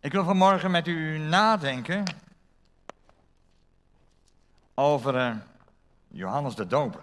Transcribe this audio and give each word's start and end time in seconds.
Ik 0.00 0.12
wil 0.12 0.24
vanmorgen 0.24 0.70
met 0.70 0.86
u 0.86 1.18
nadenken 1.18 2.04
over 4.74 5.14
uh, 5.14 5.36
Johannes 6.08 6.54
de 6.54 6.66
Doper. 6.66 7.02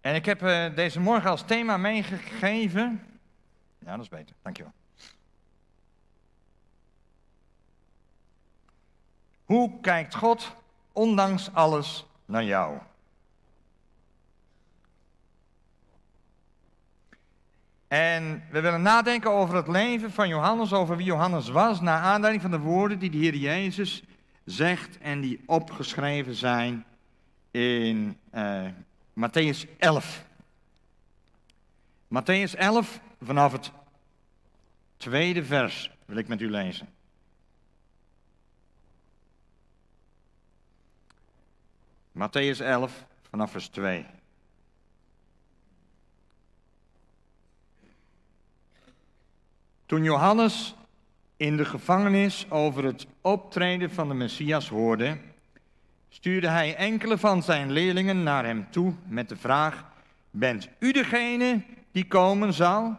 En 0.00 0.14
ik 0.14 0.24
heb 0.24 0.42
uh, 0.42 0.74
deze 0.74 1.00
morgen 1.00 1.30
als 1.30 1.42
thema 1.42 1.76
meegegeven. 1.76 3.04
Ja, 3.78 3.90
dat 3.90 4.00
is 4.00 4.08
beter, 4.08 4.36
dankjewel. 4.42 4.72
Hoe 9.44 9.80
kijkt 9.80 10.14
God 10.14 10.56
ondanks 10.92 11.54
alles 11.54 12.06
naar 12.24 12.44
jou? 12.44 12.78
En 17.90 18.42
we 18.50 18.60
willen 18.60 18.82
nadenken 18.82 19.30
over 19.30 19.56
het 19.56 19.68
leven 19.68 20.12
van 20.12 20.28
Johannes, 20.28 20.72
over 20.72 20.96
wie 20.96 21.06
Johannes 21.06 21.48
was, 21.48 21.80
naar 21.80 22.00
aanleiding 22.00 22.42
van 22.42 22.50
de 22.50 22.58
woorden 22.58 22.98
die 22.98 23.10
de 23.10 23.16
Heer 23.16 23.34
Jezus 23.34 24.02
zegt 24.44 24.98
en 24.98 25.20
die 25.20 25.42
opgeschreven 25.46 26.34
zijn 26.34 26.84
in 27.50 28.18
uh, 28.34 28.66
Matthäus 29.12 29.76
11. 29.78 30.24
Matthäus 32.08 32.54
11, 32.54 33.00
vanaf 33.22 33.52
het 33.52 33.70
tweede 34.96 35.44
vers 35.44 35.90
wil 36.04 36.16
ik 36.16 36.28
met 36.28 36.40
u 36.40 36.50
lezen. 36.50 36.88
Matthäus 42.12 42.60
11, 42.60 43.04
vanaf 43.30 43.50
vers 43.50 43.68
2. 43.68 44.06
Toen 49.90 50.02
Johannes 50.02 50.74
in 51.36 51.56
de 51.56 51.64
gevangenis 51.64 52.50
over 52.50 52.84
het 52.84 53.06
optreden 53.20 53.90
van 53.90 54.08
de 54.08 54.14
Messias 54.14 54.68
hoorde, 54.68 55.18
stuurde 56.08 56.48
hij 56.48 56.76
enkele 56.76 57.18
van 57.18 57.42
zijn 57.42 57.70
leerlingen 57.70 58.22
naar 58.22 58.44
hem 58.44 58.70
toe 58.70 58.94
met 59.06 59.28
de 59.28 59.36
vraag: 59.36 59.84
Bent 60.30 60.68
u 60.78 60.92
degene 60.92 61.62
die 61.92 62.06
komen 62.06 62.52
zal? 62.52 62.96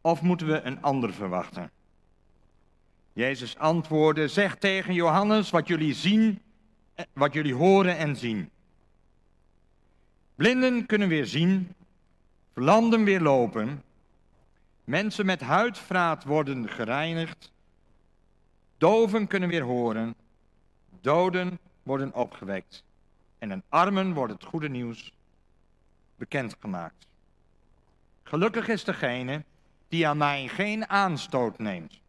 Of 0.00 0.22
moeten 0.22 0.46
we 0.46 0.60
een 0.60 0.82
ander 0.82 1.12
verwachten? 1.12 1.70
Jezus 3.12 3.56
antwoordde: 3.56 4.28
Zeg 4.28 4.56
tegen 4.56 4.94
Johannes 4.94 5.50
wat 5.50 5.68
jullie 5.68 5.94
zien, 5.94 6.42
wat 7.12 7.32
jullie 7.32 7.54
horen 7.54 7.96
en 7.96 8.16
zien. 8.16 8.50
Blinden 10.34 10.86
kunnen 10.86 11.08
weer 11.08 11.26
zien, 11.26 11.74
verlamden 12.52 13.04
weer 13.04 13.20
lopen 13.20 13.82
Mensen 14.88 15.26
met 15.26 15.40
huidvraat 15.40 16.24
worden 16.24 16.68
gereinigd. 16.68 17.52
Doven 18.78 19.26
kunnen 19.26 19.48
weer 19.48 19.62
horen. 19.62 20.14
Doden 21.00 21.58
worden 21.82 22.14
opgewekt. 22.14 22.84
En 23.38 23.50
een 23.50 23.62
armen 23.68 24.12
wordt 24.12 24.32
het 24.32 24.44
goede 24.44 24.68
nieuws 24.68 25.12
bekendgemaakt. 26.16 27.06
Gelukkig 28.22 28.68
is 28.68 28.84
degene 28.84 29.44
die 29.88 30.08
aan 30.08 30.16
mij 30.16 30.48
geen 30.48 30.88
aanstoot 30.88 31.58
neemt. 31.58 32.00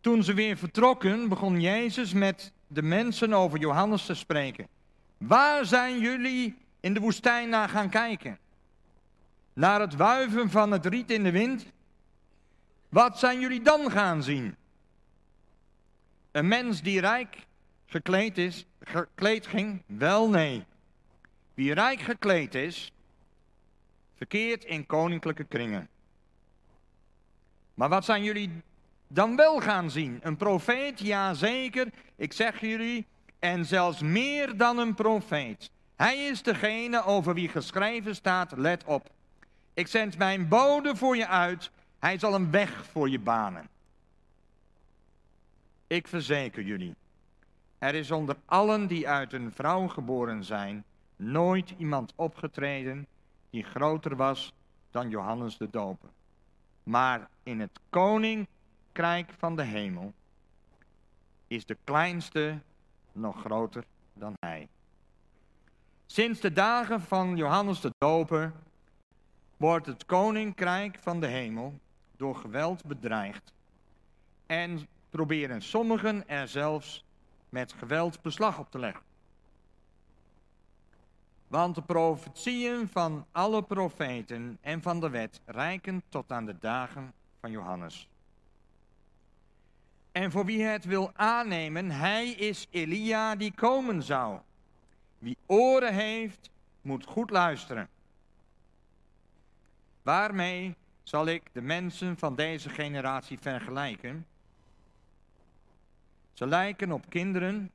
Toen 0.00 0.22
ze 0.22 0.34
weer 0.34 0.56
vertrokken, 0.56 1.28
begon 1.28 1.60
Jezus 1.60 2.12
met 2.12 2.52
de 2.66 2.82
mensen 2.82 3.32
over 3.32 3.58
Johannes 3.58 4.06
te 4.06 4.14
spreken. 4.14 4.68
Waar 5.18 5.64
zijn 5.64 5.98
jullie 5.98 6.56
in 6.80 6.94
de 6.94 7.00
woestijn 7.00 7.48
naar 7.48 7.68
gaan 7.68 7.88
kijken? 7.88 8.38
Naar 9.56 9.80
het 9.80 9.96
wuiven 9.96 10.50
van 10.50 10.70
het 10.70 10.86
riet 10.86 11.10
in 11.10 11.22
de 11.22 11.30
wind? 11.30 11.66
Wat 12.88 13.18
zijn 13.18 13.40
jullie 13.40 13.62
dan 13.62 13.90
gaan 13.90 14.22
zien? 14.22 14.56
Een 16.30 16.48
mens 16.48 16.82
die 16.82 17.00
rijk 17.00 17.46
gekleed 17.86 18.38
is, 18.38 18.66
gekleed 18.80 19.46
ging? 19.46 19.82
Wel 19.86 20.28
nee. 20.28 20.64
Wie 21.54 21.74
rijk 21.74 22.00
gekleed 22.00 22.54
is, 22.54 22.92
verkeert 24.16 24.64
in 24.64 24.86
koninklijke 24.86 25.44
kringen. 25.44 25.88
Maar 27.74 27.88
wat 27.88 28.04
zijn 28.04 28.22
jullie 28.22 28.62
dan 29.08 29.36
wel 29.36 29.60
gaan 29.60 29.90
zien? 29.90 30.18
Een 30.22 30.36
profeet? 30.36 31.00
Ja 31.00 31.34
zeker, 31.34 31.88
ik 32.16 32.32
zeg 32.32 32.60
jullie, 32.60 33.06
en 33.38 33.64
zelfs 33.64 34.00
meer 34.00 34.56
dan 34.56 34.78
een 34.78 34.94
profeet. 34.94 35.70
Hij 35.96 36.26
is 36.26 36.42
degene 36.42 37.04
over 37.04 37.34
wie 37.34 37.48
geschreven 37.48 38.14
staat, 38.14 38.52
let 38.56 38.84
op. 38.84 39.14
Ik 39.76 39.86
zend 39.86 40.18
mijn 40.18 40.48
bode 40.48 40.96
voor 40.96 41.16
je 41.16 41.26
uit. 41.26 41.70
Hij 41.98 42.18
zal 42.18 42.34
een 42.34 42.50
weg 42.50 42.86
voor 42.86 43.10
je 43.10 43.18
banen. 43.18 43.68
Ik 45.86 46.08
verzeker 46.08 46.62
jullie. 46.62 46.94
Er 47.78 47.94
is 47.94 48.10
onder 48.10 48.36
allen 48.44 48.86
die 48.86 49.08
uit 49.08 49.32
een 49.32 49.52
vrouw 49.52 49.88
geboren 49.88 50.44
zijn, 50.44 50.84
nooit 51.16 51.74
iemand 51.78 52.12
opgetreden 52.14 53.06
die 53.50 53.62
groter 53.62 54.16
was 54.16 54.52
dan 54.90 55.08
Johannes 55.08 55.56
de 55.56 55.70
Doper. 55.70 56.08
Maar 56.82 57.28
in 57.42 57.60
het 57.60 57.80
koninkrijk 57.90 59.32
van 59.38 59.56
de 59.56 59.64
hemel 59.64 60.12
is 61.46 61.66
de 61.66 61.76
kleinste 61.84 62.58
nog 63.12 63.40
groter 63.40 63.84
dan 64.12 64.34
hij. 64.40 64.68
Sinds 66.06 66.40
de 66.40 66.52
dagen 66.52 67.00
van 67.00 67.36
Johannes 67.36 67.80
de 67.80 67.90
Doper 67.98 68.52
wordt 69.56 69.86
het 69.86 70.06
koninkrijk 70.06 70.98
van 71.00 71.20
de 71.20 71.26
hemel 71.26 71.78
door 72.16 72.36
geweld 72.36 72.84
bedreigd. 72.84 73.52
En 74.46 74.86
proberen 75.10 75.62
sommigen 75.62 76.28
er 76.28 76.48
zelfs 76.48 77.04
met 77.48 77.72
geweld 77.72 78.22
beslag 78.22 78.58
op 78.58 78.70
te 78.70 78.78
leggen. 78.78 79.02
Want 81.48 81.74
de 81.74 81.82
profetieën 81.82 82.88
van 82.88 83.26
alle 83.32 83.62
profeten 83.62 84.58
en 84.60 84.82
van 84.82 85.00
de 85.00 85.10
wet 85.10 85.40
reiken 85.44 86.02
tot 86.08 86.32
aan 86.32 86.46
de 86.46 86.58
dagen 86.60 87.12
van 87.40 87.50
Johannes. 87.50 88.08
En 90.12 90.30
voor 90.30 90.44
wie 90.44 90.62
het 90.62 90.84
wil 90.84 91.10
aannemen, 91.14 91.90
hij 91.90 92.28
is 92.28 92.66
Elia 92.70 93.36
die 93.36 93.52
komen 93.52 94.02
zou. 94.02 94.38
Wie 95.18 95.36
oren 95.46 95.94
heeft, 95.94 96.50
moet 96.80 97.04
goed 97.04 97.30
luisteren. 97.30 97.88
Waarmee 100.06 100.76
zal 101.02 101.26
ik 101.26 101.42
de 101.52 101.60
mensen 101.60 102.18
van 102.18 102.34
deze 102.34 102.68
generatie 102.68 103.38
vergelijken? 103.38 104.26
Ze 106.32 106.46
lijken 106.46 106.92
op 106.92 107.10
kinderen 107.10 107.70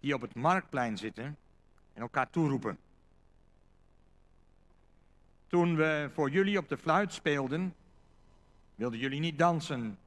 die 0.00 0.14
op 0.14 0.20
het 0.20 0.34
marktplein 0.34 0.98
zitten 0.98 1.24
en 1.92 2.02
elkaar 2.02 2.30
toeroepen. 2.30 2.78
Toen 5.46 5.76
we 5.76 6.10
voor 6.14 6.30
jullie 6.30 6.58
op 6.58 6.68
de 6.68 6.78
fluit 6.78 7.12
speelden, 7.12 7.74
wilden 8.74 8.98
jullie 8.98 9.20
niet 9.20 9.38
dansen. 9.38 9.98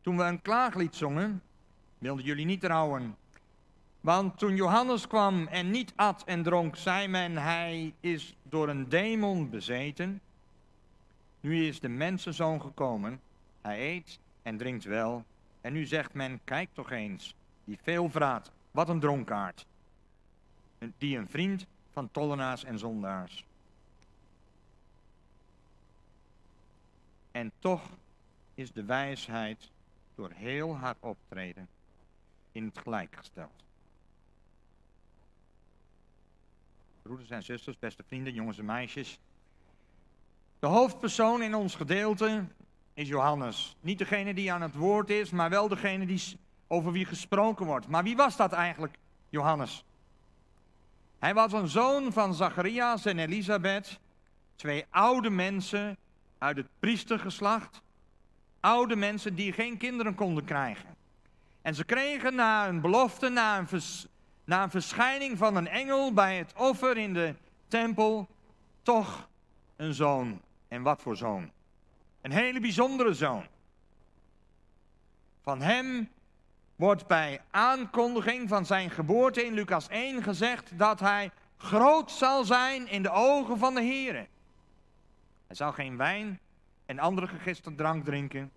Toen 0.00 0.16
we 0.16 0.22
een 0.22 0.42
klaaglied 0.42 0.94
zongen, 0.94 1.42
wilden 1.98 2.24
jullie 2.24 2.46
niet 2.46 2.64
rouwen. 2.64 3.16
Want 4.00 4.38
toen 4.38 4.56
Johannes 4.56 5.06
kwam 5.06 5.46
en 5.46 5.70
niet 5.70 5.92
at 5.96 6.24
en 6.24 6.42
dronk, 6.42 6.76
zei 6.76 7.08
men, 7.08 7.36
hij 7.36 7.94
is 8.00 8.36
door 8.42 8.68
een 8.68 8.88
demon 8.88 9.50
bezeten. 9.50 10.20
Nu 11.46 11.66
is 11.66 11.80
de 11.80 11.88
mensenzoon 11.88 12.60
gekomen. 12.60 13.20
Hij 13.60 13.80
eet 13.80 14.18
en 14.42 14.56
drinkt 14.56 14.84
wel. 14.84 15.24
En 15.60 15.72
nu 15.72 15.84
zegt 15.84 16.14
men, 16.14 16.40
kijk 16.44 16.68
toch 16.72 16.90
eens, 16.90 17.34
die 17.64 17.78
veel 17.82 18.10
vraat, 18.10 18.52
wat 18.70 18.88
een 18.88 19.00
dronkaard. 19.00 19.66
Die 20.98 21.18
een 21.18 21.28
vriend 21.28 21.66
van 21.92 22.10
tollenaars 22.10 22.64
en 22.64 22.78
zondaars. 22.78 23.44
En 27.30 27.52
toch 27.58 27.90
is 28.54 28.72
de 28.72 28.84
wijsheid 28.84 29.70
door 30.14 30.30
heel 30.30 30.76
haar 30.76 30.96
optreden 31.00 31.68
in 32.52 32.64
het 32.64 32.78
gelijk 32.78 33.16
gesteld. 33.16 33.64
Broeders 37.02 37.30
en 37.30 37.42
zusters, 37.42 37.78
beste 37.78 38.02
vrienden, 38.06 38.34
jongens 38.34 38.58
en 38.58 38.64
meisjes. 38.64 39.18
De 40.66 40.72
hoofdpersoon 40.72 41.42
in 41.42 41.54
ons 41.54 41.74
gedeelte 41.74 42.44
is 42.94 43.08
Johannes. 43.08 43.76
Niet 43.80 43.98
degene 43.98 44.34
die 44.34 44.52
aan 44.52 44.62
het 44.62 44.74
woord 44.74 45.10
is, 45.10 45.30
maar 45.30 45.50
wel 45.50 45.68
degene 45.68 46.06
die, 46.06 46.22
over 46.66 46.92
wie 46.92 47.04
gesproken 47.04 47.66
wordt. 47.66 47.88
Maar 47.88 48.02
wie 48.02 48.16
was 48.16 48.36
dat 48.36 48.52
eigenlijk, 48.52 48.98
Johannes? 49.28 49.84
Hij 51.18 51.34
was 51.34 51.52
een 51.52 51.68
zoon 51.68 52.12
van 52.12 52.34
Zacharias 52.34 53.04
en 53.04 53.18
Elisabeth, 53.18 54.00
twee 54.56 54.84
oude 54.90 55.30
mensen 55.30 55.96
uit 56.38 56.56
het 56.56 56.68
priestergeslacht. 56.78 57.82
Oude 58.60 58.96
mensen 58.96 59.34
die 59.34 59.52
geen 59.52 59.76
kinderen 59.76 60.14
konden 60.14 60.44
krijgen. 60.44 60.96
En 61.62 61.74
ze 61.74 61.84
kregen 61.84 62.34
na 62.34 62.68
een 62.68 62.80
belofte, 62.80 63.28
na 63.28 63.58
een, 63.58 63.80
na 64.44 64.62
een 64.62 64.70
verschijning 64.70 65.38
van 65.38 65.56
een 65.56 65.68
engel 65.68 66.12
bij 66.12 66.38
het 66.38 66.52
offer 66.56 66.96
in 66.96 67.14
de 67.14 67.34
tempel, 67.68 68.28
toch 68.82 69.28
een 69.76 69.94
zoon. 69.94 70.44
En 70.68 70.82
wat 70.82 71.02
voor 71.02 71.16
zoon? 71.16 71.50
Een 72.20 72.32
hele 72.32 72.60
bijzondere 72.60 73.14
zoon. 73.14 73.46
Van 75.42 75.60
hem 75.62 76.08
wordt 76.76 77.06
bij 77.06 77.40
aankondiging 77.50 78.48
van 78.48 78.66
zijn 78.66 78.90
geboorte 78.90 79.44
in 79.44 79.52
Lucas 79.52 79.88
1 79.88 80.22
gezegd 80.22 80.78
dat 80.78 81.00
hij 81.00 81.30
groot 81.56 82.10
zal 82.10 82.44
zijn 82.44 82.88
in 82.88 83.02
de 83.02 83.10
ogen 83.10 83.58
van 83.58 83.74
de 83.74 83.82
Heer. 83.82 84.14
Hij 85.46 85.56
zal 85.56 85.72
geen 85.72 85.96
wijn 85.96 86.40
en 86.86 86.98
andere 86.98 87.26
gegiste 87.26 87.74
drank 87.74 88.04
drinken. 88.04 88.52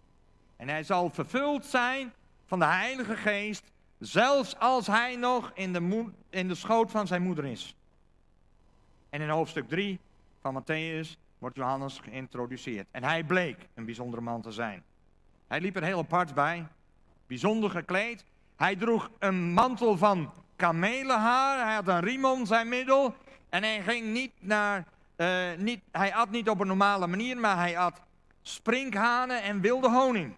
En 0.56 0.70
hij 0.70 0.84
zal 0.84 1.10
vervuld 1.10 1.66
zijn 1.66 2.14
van 2.46 2.60
de 2.60 2.66
Heilige 2.66 3.16
Geest, 3.16 3.72
zelfs 4.00 4.58
als 4.58 4.88
hij 4.88 5.16
nog 5.16 5.52
in 5.54 5.74
de, 5.74 6.06
in 6.30 6.48
de 6.48 6.56
schoot 6.56 6.92
van 6.92 7.08
zijn 7.08 7.22
moeder 7.22 7.46
is. 7.46 7.76
En 9.10 9.22
in 9.22 9.30
hoofdstuk 9.30 9.68
3 9.68 10.00
van 10.42 10.64
Matthäus 10.64 11.18
wordt 11.40 11.56
Johannes 11.56 12.00
geïntroduceerd. 12.00 12.88
En 12.92 13.04
hij 13.04 13.24
bleek 13.24 13.68
een 13.74 13.86
bijzondere 13.86 14.22
man 14.22 14.42
te 14.42 14.52
zijn. 14.52 14.84
Hij 15.48 15.62
liep 15.62 15.76
er 15.76 15.84
heel 15.84 16.00
apart 16.00 16.34
bij, 16.34 16.68
bijzonder 17.28 17.70
gekleed. 17.70 18.26
Hij 18.56 18.76
droeg 18.76 19.10
een 19.20 19.54
mantel 19.54 19.98
van 19.98 20.34
kamelenhaar, 20.56 21.66
hij 21.66 21.76
had 21.76 21.88
een 21.88 22.00
riem 22.00 22.26
om 22.26 22.46
zijn 22.46 22.70
middel. 22.70 23.16
En 23.50 23.64
hij 23.64 23.82
ging 23.82 24.08
niet 24.08 24.32
naar, 24.40 24.86
uh, 25.18 25.56
niet, 25.58 25.82
hij 25.92 26.14
at 26.14 26.30
niet 26.30 26.50
op 26.50 26.60
een 26.60 26.68
normale 26.68 27.08
manier, 27.08 27.38
maar 27.38 27.58
hij 27.58 27.78
at 27.78 28.02
sprinkhanen 28.42 29.44
en 29.44 29.62
wilde 29.62 29.90
honing. 29.90 30.36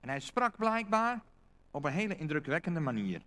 En 0.00 0.08
hij 0.08 0.20
sprak 0.20 0.56
blijkbaar 0.56 1.20
op 1.70 1.84
een 1.84 1.92
hele 1.92 2.16
indrukwekkende 2.16 2.80
manier. 2.80 3.22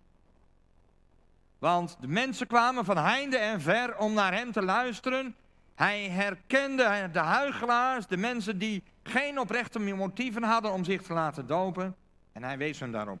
Want 1.64 1.96
de 2.00 2.08
mensen 2.08 2.46
kwamen 2.46 2.84
van 2.84 2.96
heinde 2.96 3.36
en 3.36 3.60
ver 3.60 3.98
om 3.98 4.12
naar 4.12 4.34
hem 4.34 4.52
te 4.52 4.62
luisteren. 4.62 5.34
Hij 5.74 6.08
herkende 6.08 7.08
de 7.12 7.18
huigelaars, 7.18 8.06
de 8.06 8.16
mensen 8.16 8.58
die 8.58 8.82
geen 9.02 9.40
oprechte 9.40 9.78
motieven 9.78 10.42
hadden 10.42 10.72
om 10.72 10.84
zich 10.84 11.02
te 11.02 11.12
laten 11.12 11.46
dopen. 11.46 11.96
En 12.32 12.42
hij 12.42 12.58
wees 12.58 12.80
hen 12.80 12.92
daarop. 12.92 13.18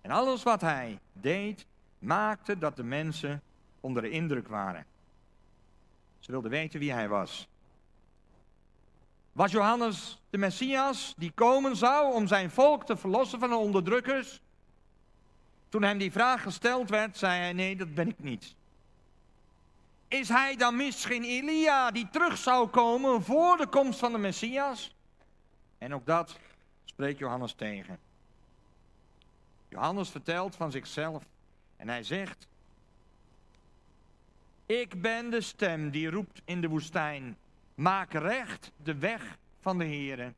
En 0.00 0.10
alles 0.10 0.42
wat 0.42 0.60
hij 0.60 0.98
deed, 1.12 1.66
maakte 1.98 2.58
dat 2.58 2.76
de 2.76 2.84
mensen 2.84 3.42
onder 3.80 4.02
de 4.02 4.10
indruk 4.10 4.48
waren. 4.48 4.84
Ze 6.18 6.30
wilden 6.30 6.50
weten 6.50 6.80
wie 6.80 6.92
hij 6.92 7.08
was. 7.08 7.48
Was 9.32 9.52
Johannes 9.52 10.22
de 10.30 10.38
Messias 10.38 11.14
die 11.16 11.32
komen 11.34 11.76
zou 11.76 12.14
om 12.14 12.26
zijn 12.26 12.50
volk 12.50 12.84
te 12.84 12.96
verlossen 12.96 13.38
van 13.38 13.48
de 13.48 13.56
onderdrukkers? 13.56 14.40
Toen 15.68 15.82
hem 15.82 15.98
die 15.98 16.12
vraag 16.12 16.42
gesteld 16.42 16.90
werd, 16.90 17.16
zei 17.16 17.40
hij: 17.40 17.52
Nee, 17.52 17.76
dat 17.76 17.94
ben 17.94 18.08
ik 18.08 18.18
niet. 18.18 18.54
Is 20.08 20.28
hij 20.28 20.56
dan 20.56 20.76
misschien 20.76 21.24
Elia 21.24 21.90
die 21.90 22.08
terug 22.10 22.36
zou 22.36 22.68
komen 22.68 23.22
voor 23.22 23.56
de 23.56 23.66
komst 23.66 23.98
van 23.98 24.12
de 24.12 24.18
Messias? 24.18 24.94
En 25.78 25.94
ook 25.94 26.06
dat 26.06 26.38
spreekt 26.84 27.18
Johannes 27.18 27.52
tegen. 27.52 27.98
Johannes 29.68 30.10
vertelt 30.10 30.56
van 30.56 30.70
zichzelf 30.70 31.24
en 31.76 31.88
hij 31.88 32.02
zegt: 32.02 32.46
Ik 34.66 35.02
ben 35.02 35.30
de 35.30 35.40
stem 35.40 35.90
die 35.90 36.10
roept 36.10 36.42
in 36.44 36.60
de 36.60 36.68
woestijn: 36.68 37.36
Maak 37.74 38.12
recht 38.12 38.72
de 38.76 38.94
weg 38.94 39.38
van 39.60 39.78
de 39.78 39.84
Heere, 39.84 40.32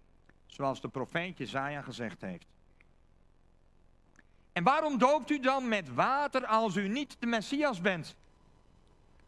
zoals 0.46 0.80
de 0.80 0.88
profeet 0.88 1.38
Jezaja 1.38 1.82
gezegd 1.82 2.20
heeft. 2.20 2.46
En 4.52 4.62
waarom 4.62 4.98
doopt 4.98 5.30
u 5.30 5.40
dan 5.40 5.68
met 5.68 5.94
water 5.94 6.46
als 6.46 6.76
u 6.76 6.88
niet 6.88 7.16
de 7.18 7.26
Messias 7.26 7.80
bent? 7.80 8.16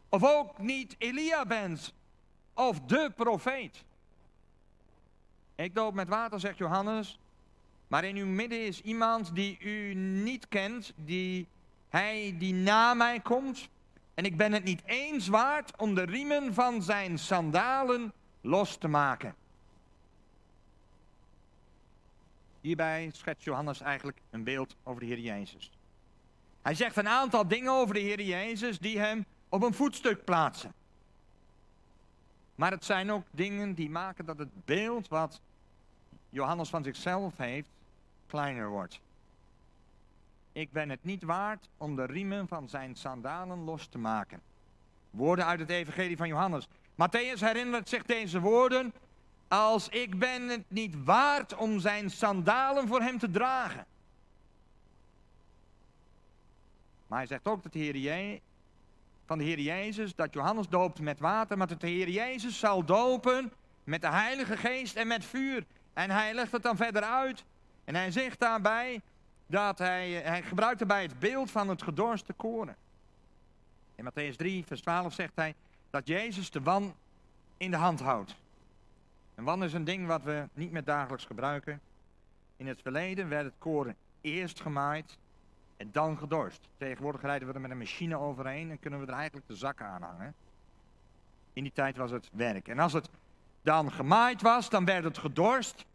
Of 0.09 0.23
ook 0.23 0.57
niet 0.57 0.95
Elia 0.97 1.45
bent? 1.45 1.93
Of 2.53 2.79
de 2.79 3.11
profeet? 3.15 3.83
Ik 5.55 5.75
doop 5.75 5.93
met 5.93 6.07
water, 6.07 6.39
zegt 6.39 6.57
Johannes. 6.57 7.19
Maar 7.87 8.03
in 8.03 8.15
uw 8.15 8.25
midden 8.25 8.65
is 8.65 8.81
iemand 8.81 9.35
die 9.35 9.59
u 9.59 9.93
niet 9.93 10.47
kent, 10.47 10.93
die 10.95 11.47
hij 11.89 12.35
die 12.37 12.53
na 12.53 12.93
mij 12.93 13.19
komt. 13.19 13.69
En 14.13 14.25
ik 14.25 14.37
ben 14.37 14.51
het 14.53 14.63
niet 14.63 14.81
eens 14.85 15.27
waard 15.27 15.77
om 15.77 15.95
de 15.95 16.03
riemen 16.03 16.53
van 16.53 16.81
zijn 16.81 17.19
sandalen 17.19 18.13
los 18.41 18.77
te 18.77 18.87
maken. 18.87 19.35
Hierbij 22.63 23.09
schetst 23.13 23.43
Johannes 23.43 23.81
eigenlijk 23.81 24.17
een 24.29 24.43
beeld 24.43 24.75
over 24.83 24.99
de 24.99 25.05
Heer 25.05 25.19
Jezus. 25.19 25.71
Hij 26.61 26.75
zegt 26.75 26.97
een 26.97 27.07
aantal 27.07 27.47
dingen 27.47 27.71
over 27.71 27.93
de 27.93 27.99
Heer 27.99 28.21
Jezus 28.21 28.79
die 28.79 28.99
hem 28.99 29.25
op 29.49 29.63
een 29.63 29.73
voetstuk 29.73 30.23
plaatsen. 30.23 30.73
Maar 32.55 32.71
het 32.71 32.85
zijn 32.85 33.11
ook 33.11 33.25
dingen 33.31 33.73
die 33.73 33.89
maken 33.89 34.25
dat 34.25 34.37
het 34.37 34.65
beeld 34.65 35.07
wat 35.07 35.41
Johannes 36.29 36.69
van 36.69 36.83
zichzelf 36.83 37.37
heeft 37.37 37.69
kleiner 38.27 38.69
wordt. 38.69 38.99
Ik 40.51 40.71
ben 40.71 40.89
het 40.89 41.03
niet 41.03 41.23
waard 41.23 41.69
om 41.77 41.95
de 41.95 42.05
riemen 42.05 42.47
van 42.47 42.69
zijn 42.69 42.95
sandalen 42.95 43.63
los 43.63 43.87
te 43.87 43.97
maken. 43.97 44.41
Woorden 45.09 45.45
uit 45.45 45.59
het 45.59 45.69
evangelie 45.69 46.17
van 46.17 46.27
Johannes. 46.27 46.67
Matthäus 46.93 47.39
herinnert 47.39 47.89
zich 47.89 48.03
deze 48.03 48.39
woorden 48.39 48.93
als 49.53 49.89
ik 49.89 50.19
ben 50.19 50.49
het 50.49 50.63
niet 50.67 51.03
waard 51.03 51.55
om 51.55 51.79
zijn 51.79 52.09
sandalen 52.09 52.87
voor 52.87 53.01
hem 53.01 53.19
te 53.19 53.31
dragen. 53.31 53.85
Maar 57.07 57.17
hij 57.17 57.27
zegt 57.27 57.47
ook 57.47 57.63
dat 57.63 57.73
de 57.73 57.79
Heer 57.79 58.39
van 59.25 59.37
de 59.37 59.43
Heer 59.43 59.59
Jezus, 59.59 60.15
dat 60.15 60.33
Johannes 60.33 60.67
doopt 60.67 60.99
met 60.99 61.19
water, 61.19 61.57
maar 61.57 61.67
dat 61.67 61.81
de 61.81 61.87
Heer 61.87 62.09
Jezus 62.09 62.59
zal 62.59 62.85
dopen 62.85 63.51
met 63.83 64.01
de 64.01 64.09
Heilige 64.09 64.57
Geest 64.57 64.95
en 64.95 65.07
met 65.07 65.25
vuur. 65.25 65.65
En 65.93 66.09
hij 66.09 66.33
legt 66.33 66.51
het 66.51 66.63
dan 66.63 66.77
verder 66.77 67.03
uit. 67.03 67.43
En 67.83 67.95
hij 67.95 68.11
zegt 68.11 68.39
daarbij 68.39 69.01
dat 69.47 69.77
hij, 69.77 70.11
hij 70.11 70.43
gebruikt 70.43 70.79
daarbij 70.79 71.01
het 71.01 71.19
beeld 71.19 71.51
van 71.51 71.69
het 71.69 71.81
gedorste 71.83 72.33
koren. 72.33 72.75
In 73.95 74.09
Matthäus 74.09 74.35
3, 74.35 74.65
vers 74.65 74.81
12 74.81 75.13
zegt 75.13 75.35
hij 75.35 75.55
dat 75.89 76.07
Jezus 76.07 76.51
de 76.51 76.61
wan 76.61 76.95
in 77.57 77.71
de 77.71 77.77
hand 77.77 77.99
houdt. 77.99 78.41
Een 79.35 79.43
wan 79.43 79.63
is 79.63 79.73
een 79.73 79.83
ding 79.83 80.07
wat 80.07 80.23
we 80.23 80.47
niet 80.53 80.71
meer 80.71 80.83
dagelijks 80.83 81.25
gebruiken. 81.25 81.81
In 82.57 82.67
het 82.67 82.81
verleden 82.81 83.29
werd 83.29 83.45
het 83.45 83.53
koren 83.57 83.95
eerst 84.21 84.61
gemaaid 84.61 85.17
en 85.77 85.89
dan 85.91 86.17
gedorst. 86.17 86.69
Tegenwoordig 86.77 87.21
rijden 87.21 87.47
we 87.47 87.53
er 87.53 87.61
met 87.61 87.71
een 87.71 87.77
machine 87.77 88.17
overheen 88.17 88.71
en 88.71 88.79
kunnen 88.79 88.99
we 88.99 89.05
er 89.05 89.13
eigenlijk 89.13 89.47
de 89.47 89.55
zakken 89.55 89.85
aan 89.85 90.01
hangen. 90.01 90.33
In 91.53 91.63
die 91.63 91.71
tijd 91.71 91.97
was 91.97 92.11
het 92.11 92.29
werk. 92.31 92.67
En 92.67 92.79
als 92.79 92.93
het 92.93 93.09
dan 93.61 93.91
gemaaid 93.91 94.41
was, 94.41 94.69
dan 94.69 94.85
werd 94.85 95.03
het 95.03 95.17
gedorst. 95.17 95.85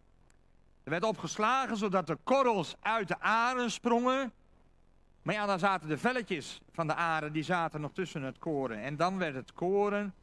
Er 0.84 0.90
werd 0.90 1.04
opgeslagen 1.04 1.76
zodat 1.76 2.06
de 2.06 2.18
korrels 2.24 2.76
uit 2.80 3.08
de 3.08 3.20
aren 3.20 3.70
sprongen. 3.70 4.32
Maar 5.22 5.34
ja, 5.34 5.46
dan 5.46 5.58
zaten 5.58 5.88
de 5.88 5.98
velletjes 5.98 6.60
van 6.72 6.86
de 6.86 6.94
aren, 6.94 7.32
die 7.32 7.42
zaten 7.42 7.80
nog 7.80 7.92
tussen 7.92 8.22
het 8.22 8.38
koren. 8.38 8.82
En 8.82 8.96
dan 8.96 9.18
werd 9.18 9.34
het 9.34 9.52
koren 9.52 10.14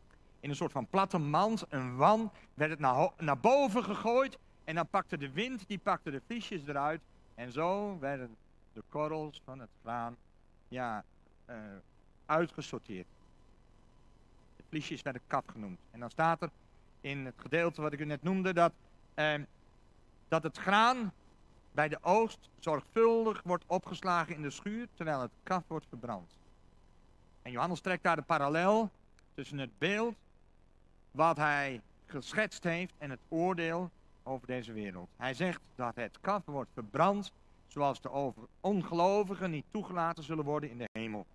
in 0.45 0.51
een 0.51 0.57
soort 0.57 0.71
van 0.71 0.87
platte 0.87 1.17
mand, 1.17 1.65
een 1.69 1.95
wan, 1.95 2.31
werd 2.53 2.71
het 2.71 2.79
naar, 2.79 3.09
naar 3.17 3.39
boven 3.39 3.83
gegooid. 3.83 4.37
En 4.63 4.75
dan 4.75 4.87
pakte 4.87 5.17
de 5.17 5.31
wind, 5.31 5.67
die 5.67 5.77
pakte 5.77 6.11
de 6.11 6.21
vliesjes 6.25 6.67
eruit. 6.67 7.01
En 7.35 7.51
zo 7.51 7.99
werden 7.99 8.35
de 8.73 8.83
korrels 8.89 9.41
van 9.45 9.59
het 9.59 9.69
graan 9.81 10.17
ja, 10.67 11.03
uh, 11.49 11.55
uitgesorteerd. 12.25 13.07
De 14.55 14.63
vliesjes 14.69 15.01
werden 15.01 15.21
kaf 15.27 15.43
genoemd. 15.45 15.79
En 15.91 15.99
dan 15.99 16.09
staat 16.09 16.41
er 16.41 16.49
in 17.01 17.25
het 17.25 17.35
gedeelte 17.37 17.81
wat 17.81 17.93
ik 17.93 17.99
u 17.99 18.05
net 18.05 18.23
noemde 18.23 18.53
dat, 18.53 18.73
uh, 19.15 19.33
dat 20.27 20.43
het 20.43 20.57
graan 20.57 21.13
bij 21.71 21.87
de 21.87 21.97
oogst 22.01 22.49
zorgvuldig 22.59 23.41
wordt 23.43 23.63
opgeslagen 23.67 24.35
in 24.35 24.41
de 24.41 24.49
schuur 24.49 24.87
terwijl 24.93 25.21
het 25.21 25.31
kaf 25.43 25.63
wordt 25.67 25.85
verbrand. 25.89 26.37
En 27.41 27.51
Johannes 27.51 27.79
trekt 27.79 28.03
daar 28.03 28.15
de 28.15 28.21
parallel 28.21 28.91
tussen 29.33 29.57
het 29.57 29.77
beeld 29.77 30.15
wat 31.15 31.38
hij 31.38 31.81
geschetst 32.05 32.63
heeft 32.63 32.93
en 32.98 33.10
het 33.10 33.19
oordeel 33.27 33.91
over 34.24 34.48
deze 34.48 34.74
wereld. 34.74 35.10
Hij 35.17 35.34
zegt 35.34 35.62
dat 35.75 35.95
het 35.95 36.17
kaf 36.22 36.45
wordt 36.45 36.69
verbrand, 36.74 37.31
zoals 37.67 38.01
de 38.01 38.34
ongelovigen 38.62 39.51
niet 39.51 39.65
toegelaten 39.72 40.24
zullen 40.24 40.43
worden 40.43 40.69
in 40.69 40.77
de 40.77 40.89
hemel. 40.91 41.25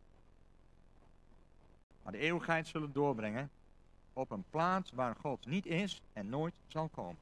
Maar 2.03 2.13
de 2.13 2.19
eeuwigheid 2.19 2.67
zullen 2.67 2.93
doorbrengen 2.93 3.51
op 4.13 4.31
een 4.31 4.45
plaats 4.51 4.93
waar 4.93 5.17
God 5.21 5.47
niet 5.47 5.67
is 5.67 6.03
en 6.13 6.29
nooit 6.29 6.55
zal 6.67 6.89
komen. 6.89 7.19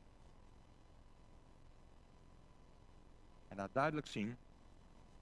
En 3.49 3.57
laat 3.57 3.73
duidelijk 3.73 4.07
zien 4.07 4.37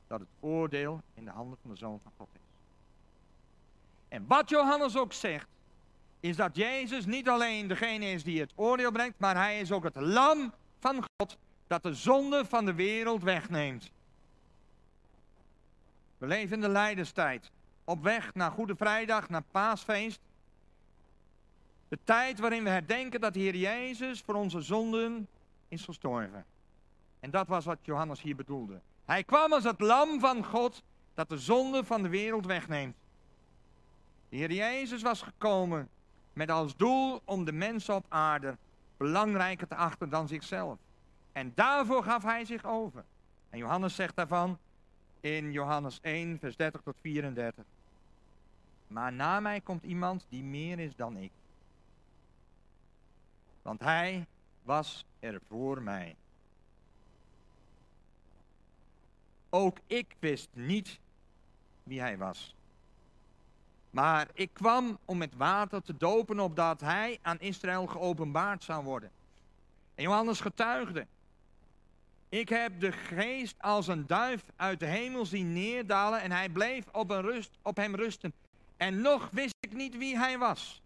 dat 0.07 0.21
het 0.21 0.29
oordeel 0.41 1.01
in 1.15 1.25
de 1.25 1.31
handen 1.31 1.59
van 1.63 1.71
de 1.71 1.77
Zoon 1.77 2.01
van 2.03 2.13
God 2.17 2.29
is. 2.33 2.41
En 4.09 4.27
wat 4.27 4.49
Johannes 4.49 4.97
ook 4.97 5.13
zegt, 5.13 5.49
is 6.21 6.37
dat 6.37 6.57
Jezus 6.57 7.07
niet 7.07 7.29
alleen 7.29 7.69
degene 7.69 8.07
is 8.07 8.25
die 8.25 8.41
het 8.41 8.53
oordeel 8.55 8.91
brengt, 8.91 9.19
maar 9.19 9.37
hij 9.37 9.61
is 9.61 9.73
ook 9.73 9.85
het 9.85 9.97
lam 9.97 10.53
van 10.79 11.05
God 11.17 11.37
dat 11.67 11.83
de 11.83 11.95
zonde 11.95 12.45
van 12.45 12.65
de 12.65 12.75
wereld 12.75 13.23
wegneemt. 13.23 13.91
We 16.19 16.27
leven 16.27 16.55
in 16.55 16.61
de 16.61 16.69
lijdenstijd. 16.69 17.51
Op 17.85 18.03
weg 18.03 18.35
naar 18.35 18.51
Goede 18.51 18.77
Vrijdag, 18.77 19.29
naar 19.29 19.43
Paasfeest. 19.51 20.21
De 21.89 21.99
tijd 22.05 22.39
waarin 22.39 22.65
we 22.65 22.71
herdenken 22.71 23.21
dat 23.21 23.35
de 23.35 23.41
Heer 23.41 23.57
Jezus 23.57 24.21
voor 24.21 24.35
onze 24.35 24.61
zonden 24.61 25.29
is 25.69 25.85
gestorven. 25.85 26.45
En 27.21 27.31
dat 27.31 27.47
was 27.47 27.65
wat 27.65 27.79
Johannes 27.83 28.23
hier 28.23 28.37
bedoelde. 28.37 28.81
Hij 29.05 29.25
kwam 29.25 29.53
als 29.53 29.65
het 29.65 29.81
lam 29.81 30.21
van 30.21 30.45
God 30.45 30.83
dat 31.15 31.29
de 31.29 31.39
zonde 31.39 31.85
van 31.85 32.03
de 32.03 32.09
wereld 32.09 32.47
wegneemt. 32.47 32.97
De 34.29 34.37
Heer 34.37 34.53
Jezus 34.53 35.03
was 35.03 35.23
gekomen 35.23 35.89
met 36.37 36.51
als 36.51 36.77
doel 36.77 37.21
om 37.25 37.45
de 37.45 37.53
mensen 37.53 37.95
op 37.95 38.05
aarde 38.09 38.57
belangrijker 38.97 39.67
te 39.69 39.75
achten 39.75 40.09
dan 40.09 40.29
zichzelf. 40.29 40.79
En 41.33 41.53
daarvoor 41.55 42.03
gaf 42.03 42.23
hij 42.23 42.45
zich 42.45 42.65
over. 42.65 43.05
En 43.51 43.59
Johannes 43.59 43.95
zegt 43.95 44.17
daarvan 44.17 44.59
in 45.21 45.53
Johannes 45.53 45.99
1, 46.03 46.39
vers 46.39 46.57
30 46.57 46.81
tot 46.81 46.95
34. 47.01 47.65
Maar 48.87 49.13
na 49.13 49.41
mij 49.41 49.61
komt 49.61 49.83
iemand 49.83 50.27
die 50.29 50.43
meer 50.43 50.79
is 50.79 50.97
dan 50.97 51.17
ik. 51.17 51.31
Want 53.63 53.81
hij 53.81 54.27
was 54.63 55.05
er 55.21 55.41
voor 55.49 55.83
mij. 55.83 56.17
Ook 59.51 59.79
ik 59.87 60.17
wist 60.19 60.49
niet 60.53 61.01
wie 61.83 62.01
hij 62.01 62.19
was. 62.19 62.55
Maar 63.97 64.29
ik 64.35 64.51
kwam 64.53 64.99
om 65.05 65.19
met 65.19 65.35
water 65.37 65.83
te 65.83 65.97
dopen, 65.97 66.41
opdat 66.41 66.81
hij 66.81 67.19
aan 67.23 67.41
Israël 67.41 67.87
geopenbaard 67.87 68.65
zou 68.65 68.85
worden. 68.85 69.11
En 69.95 70.03
Johannes 70.03 70.41
getuigde. 70.41 71.07
Ik 72.29 72.49
heb 72.49 72.81
de 72.81 72.93
geest 72.93 73.55
als 73.59 73.87
een 73.87 74.07
duif 74.07 74.45
uit 74.57 74.81
de 74.81 74.87
hemel 74.87 75.27
zien 75.27 75.53
neerdalen 75.53 76.21
en 76.21 76.33
hij 76.33 76.49
bleef 76.49 76.85
op, 76.93 77.11
een 77.11 77.21
rust, 77.21 77.51
op 77.63 77.77
hem 77.77 77.95
rusten. 77.95 78.33
En 78.77 79.01
nog 79.01 79.29
wist 79.33 79.57
ik 79.61 79.73
niet 79.73 79.97
wie 79.97 80.19
hij 80.19 80.39
was. 80.39 80.83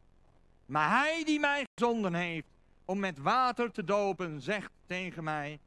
Maar 0.67 0.99
hij 0.99 1.25
die 1.25 1.41
mij 1.41 1.65
gezonden 1.75 2.15
heeft 2.15 2.47
om 2.85 2.99
met 2.99 3.19
water 3.19 3.73
te 3.73 3.85
dopen, 3.85 4.41
zegt 4.41 4.71
tegen 4.87 5.25
mij, 5.25 5.59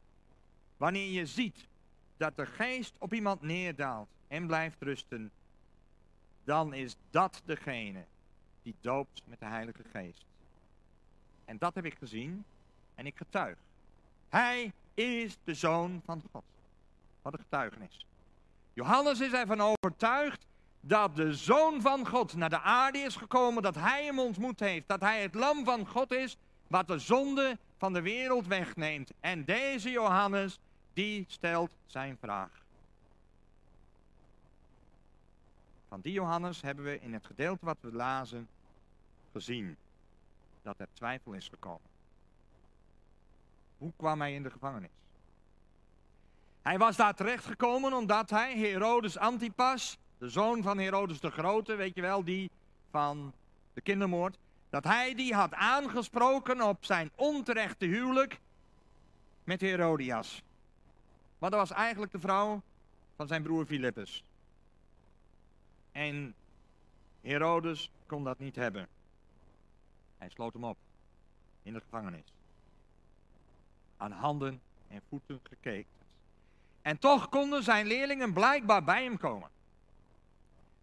wanneer 0.77 1.11
je 1.11 1.25
ziet 1.25 1.67
dat 2.17 2.35
de 2.35 2.45
geest 2.45 2.95
op 2.99 3.13
iemand 3.13 3.41
neerdaalt 3.41 4.09
en 4.27 4.47
blijft 4.47 4.81
rusten, 4.81 5.31
dan 6.43 6.73
is 6.73 6.95
dat 7.09 7.41
degene 7.45 8.05
die 8.61 8.75
doopt 8.81 9.21
met 9.25 9.39
de 9.39 9.45
Heilige 9.45 9.83
Geest. 9.91 10.25
En 11.45 11.57
dat 11.57 11.75
heb 11.75 11.85
ik 11.85 11.97
gezien 11.97 12.45
en 12.95 13.05
ik 13.05 13.17
getuig. 13.17 13.57
Hij 14.29 14.73
is 14.93 15.37
de 15.43 15.53
Zoon 15.53 16.01
van 16.05 16.21
God. 16.31 16.43
Wat 17.21 17.33
een 17.33 17.39
getuigenis. 17.39 18.05
Johannes 18.73 19.19
is 19.19 19.31
ervan 19.31 19.61
overtuigd 19.61 20.45
dat 20.79 21.15
de 21.15 21.33
Zoon 21.33 21.81
van 21.81 22.07
God 22.07 22.33
naar 22.33 22.49
de 22.49 22.59
aarde 22.59 22.97
is 22.97 23.15
gekomen, 23.15 23.63
dat 23.63 23.75
hij 23.75 24.05
hem 24.05 24.19
ontmoet 24.19 24.59
heeft, 24.59 24.87
dat 24.87 25.01
hij 25.01 25.21
het 25.21 25.33
lam 25.33 25.65
van 25.65 25.87
God 25.87 26.11
is, 26.11 26.37
wat 26.67 26.87
de 26.87 26.99
zonde 26.99 27.57
van 27.77 27.93
de 27.93 28.01
wereld 28.01 28.47
wegneemt. 28.47 29.11
En 29.19 29.45
deze 29.45 29.89
Johannes, 29.89 30.59
die 30.93 31.25
stelt 31.27 31.75
zijn 31.85 32.17
vraag. 32.21 32.62
Van 35.93 36.01
die 36.01 36.13
Johannes 36.13 36.61
hebben 36.61 36.85
we 36.85 36.99
in 36.99 37.13
het 37.13 37.25
gedeelte 37.25 37.65
wat 37.65 37.77
we 37.81 37.91
lazen 37.91 38.47
gezien 39.31 39.77
dat 40.61 40.79
er 40.79 40.87
twijfel 40.93 41.33
is 41.33 41.47
gekomen. 41.47 41.89
Hoe 43.77 43.91
kwam 43.95 44.19
hij 44.19 44.33
in 44.33 44.43
de 44.43 44.49
gevangenis? 44.49 44.89
Hij 46.61 46.77
was 46.77 46.95
daar 46.95 47.13
terechtgekomen 47.13 47.93
omdat 47.93 48.29
hij 48.29 48.57
Herodes 48.57 49.17
Antipas, 49.17 49.97
de 50.17 50.29
zoon 50.29 50.63
van 50.63 50.77
Herodes 50.77 51.19
de 51.19 51.31
Grote, 51.31 51.75
weet 51.75 51.95
je 51.95 52.01
wel, 52.01 52.23
die 52.23 52.49
van 52.89 53.33
de 53.73 53.81
kindermoord, 53.81 54.37
dat 54.69 54.83
hij 54.83 55.15
die 55.15 55.33
had 55.33 55.53
aangesproken 55.53 56.61
op 56.61 56.85
zijn 56.85 57.11
onterechte 57.15 57.85
huwelijk 57.85 58.39
met 59.43 59.61
Herodias. 59.61 60.43
Maar 61.37 61.49
dat 61.49 61.59
was 61.59 61.71
eigenlijk 61.71 62.11
de 62.11 62.19
vrouw 62.19 62.61
van 63.15 63.27
zijn 63.27 63.43
broer 63.43 63.65
Filippus. 63.65 64.23
En 65.93 66.35
Herodes 67.21 67.91
kon 68.05 68.23
dat 68.23 68.39
niet 68.39 68.55
hebben. 68.55 68.87
Hij 70.17 70.29
sloot 70.29 70.53
hem 70.53 70.63
op 70.63 70.77
in 71.63 71.73
de 71.73 71.79
gevangenis. 71.79 72.33
Aan 73.97 74.11
handen 74.11 74.61
en 74.87 75.01
voeten 75.09 75.39
gekeken. 75.43 75.91
En 76.81 76.99
toch 76.99 77.29
konden 77.29 77.63
zijn 77.63 77.87
leerlingen 77.87 78.33
blijkbaar 78.33 78.83
bij 78.83 79.03
hem 79.03 79.17
komen. 79.17 79.49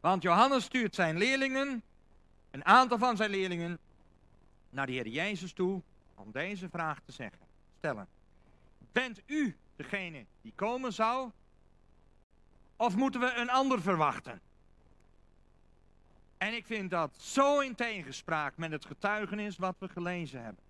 Want 0.00 0.22
Johannes 0.22 0.64
stuurt 0.64 0.94
zijn 0.94 1.18
leerlingen, 1.18 1.82
een 2.50 2.64
aantal 2.64 2.98
van 2.98 3.16
zijn 3.16 3.30
leerlingen, 3.30 3.78
naar 4.70 4.86
de 4.86 4.92
Heer 4.92 5.08
Jezus 5.08 5.52
toe 5.52 5.82
om 6.14 6.30
deze 6.32 6.68
vraag 6.68 7.00
te 7.04 7.12
zeggen, 7.12 7.46
stellen. 7.78 8.08
Bent 8.92 9.22
u 9.26 9.56
degene 9.76 10.24
die 10.42 10.52
komen 10.54 10.92
zou? 10.92 11.30
Of 12.76 12.96
moeten 12.96 13.20
we 13.20 13.32
een 13.34 13.50
ander 13.50 13.82
verwachten? 13.82 14.40
En 16.40 16.54
ik 16.54 16.66
vind 16.66 16.90
dat 16.90 17.16
zo 17.16 17.58
in 17.58 17.74
tegenspraak 17.74 18.56
met 18.56 18.70
het 18.70 18.84
getuigenis 18.84 19.56
wat 19.56 19.76
we 19.78 19.88
gelezen 19.88 20.42
hebben. 20.42 20.62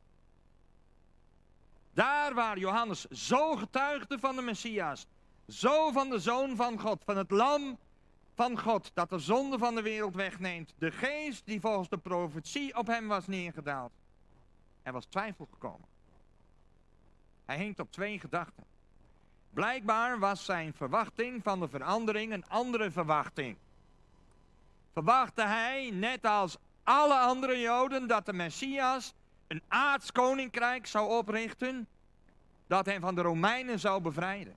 Daar 1.92 2.34
waar 2.34 2.58
Johannes 2.58 3.04
zo 3.04 3.56
getuigde 3.56 4.18
van 4.18 4.36
de 4.36 4.42
Messias, 4.42 5.06
zo 5.48 5.90
van 5.90 6.10
de 6.10 6.18
Zoon 6.18 6.56
van 6.56 6.78
God, 6.78 7.04
van 7.04 7.16
het 7.16 7.30
Lam 7.30 7.78
van 8.34 8.60
God, 8.60 8.90
dat 8.94 9.10
de 9.10 9.18
zonde 9.18 9.58
van 9.58 9.74
de 9.74 9.82
wereld 9.82 10.14
wegneemt, 10.14 10.74
de 10.78 10.90
geest 10.90 11.46
die 11.46 11.60
volgens 11.60 11.88
de 11.88 11.98
profetie 11.98 12.76
op 12.76 12.86
hem 12.86 13.08
was 13.08 13.26
neergedaald. 13.26 13.92
Er 14.82 14.92
was 14.92 15.04
twijfel 15.04 15.48
gekomen. 15.50 15.88
Hij 17.44 17.56
hinkt 17.56 17.80
op 17.80 17.92
twee 17.92 18.18
gedachten. 18.18 18.64
Blijkbaar 19.50 20.18
was 20.18 20.44
zijn 20.44 20.74
verwachting 20.74 21.42
van 21.42 21.60
de 21.60 21.68
verandering 21.68 22.32
een 22.32 22.48
andere 22.48 22.90
verwachting 22.90 23.56
verwachtte 24.92 25.42
hij, 25.42 25.90
net 25.92 26.24
als 26.24 26.56
alle 26.82 27.18
andere 27.18 27.60
Joden, 27.60 28.06
dat 28.06 28.26
de 28.26 28.32
Messias 28.32 29.14
een 29.46 29.62
aards 29.68 30.12
koninkrijk 30.12 30.86
zou 30.86 31.10
oprichten, 31.10 31.88
dat 32.66 32.86
hem 32.86 33.00
van 33.00 33.14
de 33.14 33.22
Romeinen 33.22 33.80
zou 33.80 34.02
bevrijden. 34.02 34.56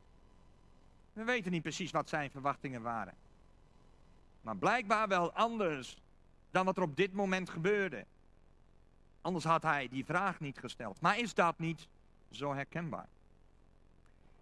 We 1.13 1.23
weten 1.23 1.51
niet 1.51 1.61
precies 1.61 1.91
wat 1.91 2.09
zijn 2.09 2.31
verwachtingen 2.31 2.81
waren. 2.81 3.13
Maar 4.41 4.57
blijkbaar 4.57 5.07
wel 5.07 5.33
anders 5.33 5.97
dan 6.51 6.65
wat 6.65 6.77
er 6.77 6.83
op 6.83 6.95
dit 6.95 7.13
moment 7.13 7.49
gebeurde. 7.49 8.05
Anders 9.21 9.45
had 9.45 9.63
hij 9.63 9.87
die 9.87 10.05
vraag 10.05 10.39
niet 10.39 10.59
gesteld. 10.59 11.01
Maar 11.01 11.19
is 11.19 11.33
dat 11.33 11.59
niet 11.59 11.87
zo 12.31 12.53
herkenbaar? 12.53 13.07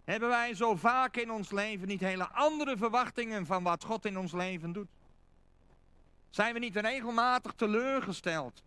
Hebben 0.04 0.28
wij 0.28 0.54
zo 0.54 0.76
vaak 0.76 1.16
in 1.16 1.30
ons 1.30 1.50
leven 1.50 1.88
niet 1.88 2.00
hele 2.00 2.28
andere 2.28 2.76
verwachtingen 2.76 3.46
van 3.46 3.62
wat 3.62 3.84
God 3.84 4.04
in 4.04 4.18
ons 4.18 4.32
leven 4.32 4.72
doet? 4.72 4.88
Zijn 6.32 6.52
we 6.52 6.58
niet 6.58 6.76
regelmatig 6.76 7.52
teleurgesteld? 7.52 8.62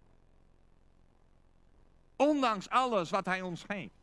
Ondanks 2.15 2.69
alles 2.69 3.09
wat 3.09 3.25
Hij 3.25 3.41
ons 3.41 3.63
geeft. 3.63 3.93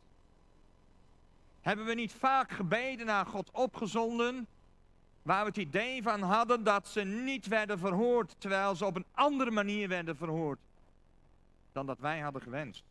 Hebben 1.61 1.85
we 1.85 1.93
niet 1.93 2.13
vaak 2.13 2.51
gebeden 2.51 3.05
naar 3.05 3.25
God 3.25 3.51
opgezonden, 3.51 4.47
waar 5.21 5.41
we 5.41 5.47
het 5.47 5.57
idee 5.57 6.03
van 6.03 6.21
hadden 6.21 6.63
dat 6.63 6.87
ze 6.87 7.01
niet 7.01 7.47
werden 7.47 7.79
verhoord, 7.79 8.35
terwijl 8.37 8.75
ze 8.75 8.85
op 8.85 8.95
een 8.95 9.05
andere 9.11 9.51
manier 9.51 9.87
werden 9.87 10.15
verhoord 10.15 10.59
dan 11.71 11.85
dat 11.85 11.99
wij 11.99 12.19
hadden 12.19 12.41
gewenst? 12.41 12.83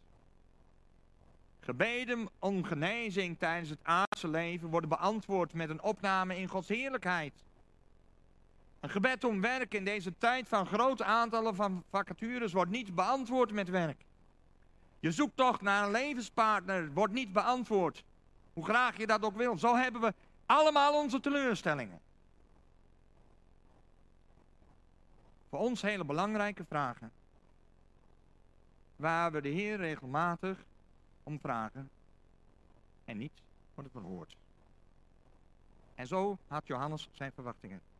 Gebeden 1.60 2.28
om 2.38 2.64
genezing 2.64 3.38
tijdens 3.38 3.70
het 3.70 3.80
aardse 3.82 4.28
leven 4.28 4.68
worden 4.68 4.88
beantwoord 4.88 5.52
met 5.52 5.70
een 5.70 5.82
opname 5.82 6.38
in 6.38 6.48
Gods 6.48 6.68
heerlijkheid. 6.68 7.32
Een 8.82 8.90
gebed 8.90 9.24
om 9.24 9.40
werk 9.40 9.74
in 9.74 9.84
deze 9.84 10.18
tijd 10.18 10.48
van 10.48 10.66
grote 10.66 11.04
aantallen 11.04 11.54
van 11.54 11.84
vacatures 11.90 12.52
wordt 12.52 12.70
niet 12.70 12.94
beantwoord 12.94 13.52
met 13.52 13.68
werk. 13.68 14.04
Je 15.00 15.12
zoekt 15.12 15.36
toch 15.36 15.60
naar 15.60 15.84
een 15.84 15.90
levenspartner, 15.90 16.92
wordt 16.92 17.12
niet 17.12 17.32
beantwoord. 17.32 18.04
Hoe 18.52 18.64
graag 18.64 18.96
je 18.96 19.06
dat 19.06 19.22
ook 19.22 19.36
wil. 19.36 19.58
Zo 19.58 19.76
hebben 19.76 20.00
we 20.00 20.14
allemaal 20.46 21.02
onze 21.02 21.20
teleurstellingen. 21.20 22.00
Voor 25.48 25.58
ons 25.58 25.82
hele 25.82 26.04
belangrijke 26.04 26.64
vragen. 26.64 27.12
Waar 28.96 29.32
we 29.32 29.40
de 29.40 29.48
Heer 29.48 29.76
regelmatig 29.76 30.64
om 31.22 31.40
vragen. 31.40 31.90
En 33.04 33.18
niet 33.18 33.32
wordt 33.74 33.92
het 33.92 34.02
verhoord. 34.02 34.36
En 35.94 36.06
zo 36.06 36.38
had 36.46 36.66
Johannes 36.66 37.08
zijn 37.12 37.32
verwachtingen. 37.32 37.91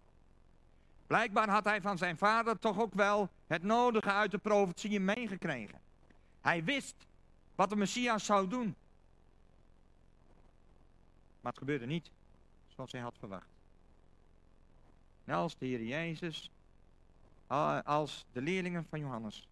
Blijkbaar 1.13 1.49
had 1.49 1.65
hij 1.65 1.81
van 1.81 1.99
zijn 1.99 2.17
vader 2.17 2.59
toch 2.59 2.81
ook 2.81 2.95
wel 2.95 3.29
het 3.47 3.63
nodige 3.63 4.13
uit 4.13 4.31
de 4.31 4.39
profetieën 4.39 5.05
meegekregen. 5.05 5.81
Hij 6.41 6.65
wist 6.65 6.95
wat 7.55 7.69
de 7.69 7.77
Messias 7.77 8.25
zou 8.25 8.49
doen. 8.49 8.75
Maar 11.41 11.53
het 11.53 11.59
gebeurde 11.59 11.87
niet 11.87 12.11
zoals 12.69 12.93
hij 12.93 13.01
had 13.01 13.19
verwacht. 13.19 13.49
Net 15.25 15.37
als 15.37 15.59
de 15.59 15.67
Heer 15.67 15.83
Jezus, 15.83 16.51
als 17.85 18.27
de 18.33 18.43
leerlingen 18.43 18.87
van 18.89 19.01
Johannes. 19.01 19.49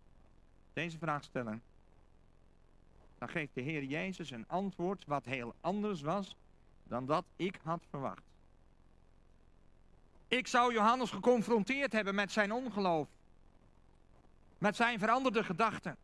deze 0.72 0.98
vraag 0.98 1.24
stellen, 1.24 1.62
dan 3.18 3.28
geeft 3.28 3.54
de 3.54 3.60
Heer 3.60 3.84
Jezus 3.84 4.30
een 4.30 4.48
antwoord 4.48 5.04
wat 5.06 5.24
heel 5.24 5.54
anders 5.60 6.00
was 6.00 6.36
dan 6.84 7.06
dat 7.06 7.24
ik 7.36 7.58
had 7.62 7.82
verwacht. 7.90 8.29
Ik 10.30 10.46
zou 10.46 10.72
Johannes 10.72 11.10
geconfronteerd 11.10 11.92
hebben 11.92 12.14
met 12.14 12.32
zijn 12.32 12.52
ongeloof, 12.52 13.08
met 14.58 14.76
zijn 14.76 14.98
veranderde 14.98 15.44
gedachten. 15.44 15.96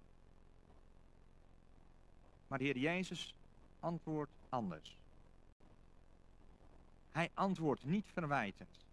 Maar 2.47 2.59
de 2.59 2.65
Heer 2.65 2.79
Jezus 2.79 3.35
antwoordt 3.81 4.31
anders. 4.49 4.97
Hij 7.13 7.31
antwoordt 7.35 7.85
niet 7.85 8.07
verwijtend. 8.13 8.85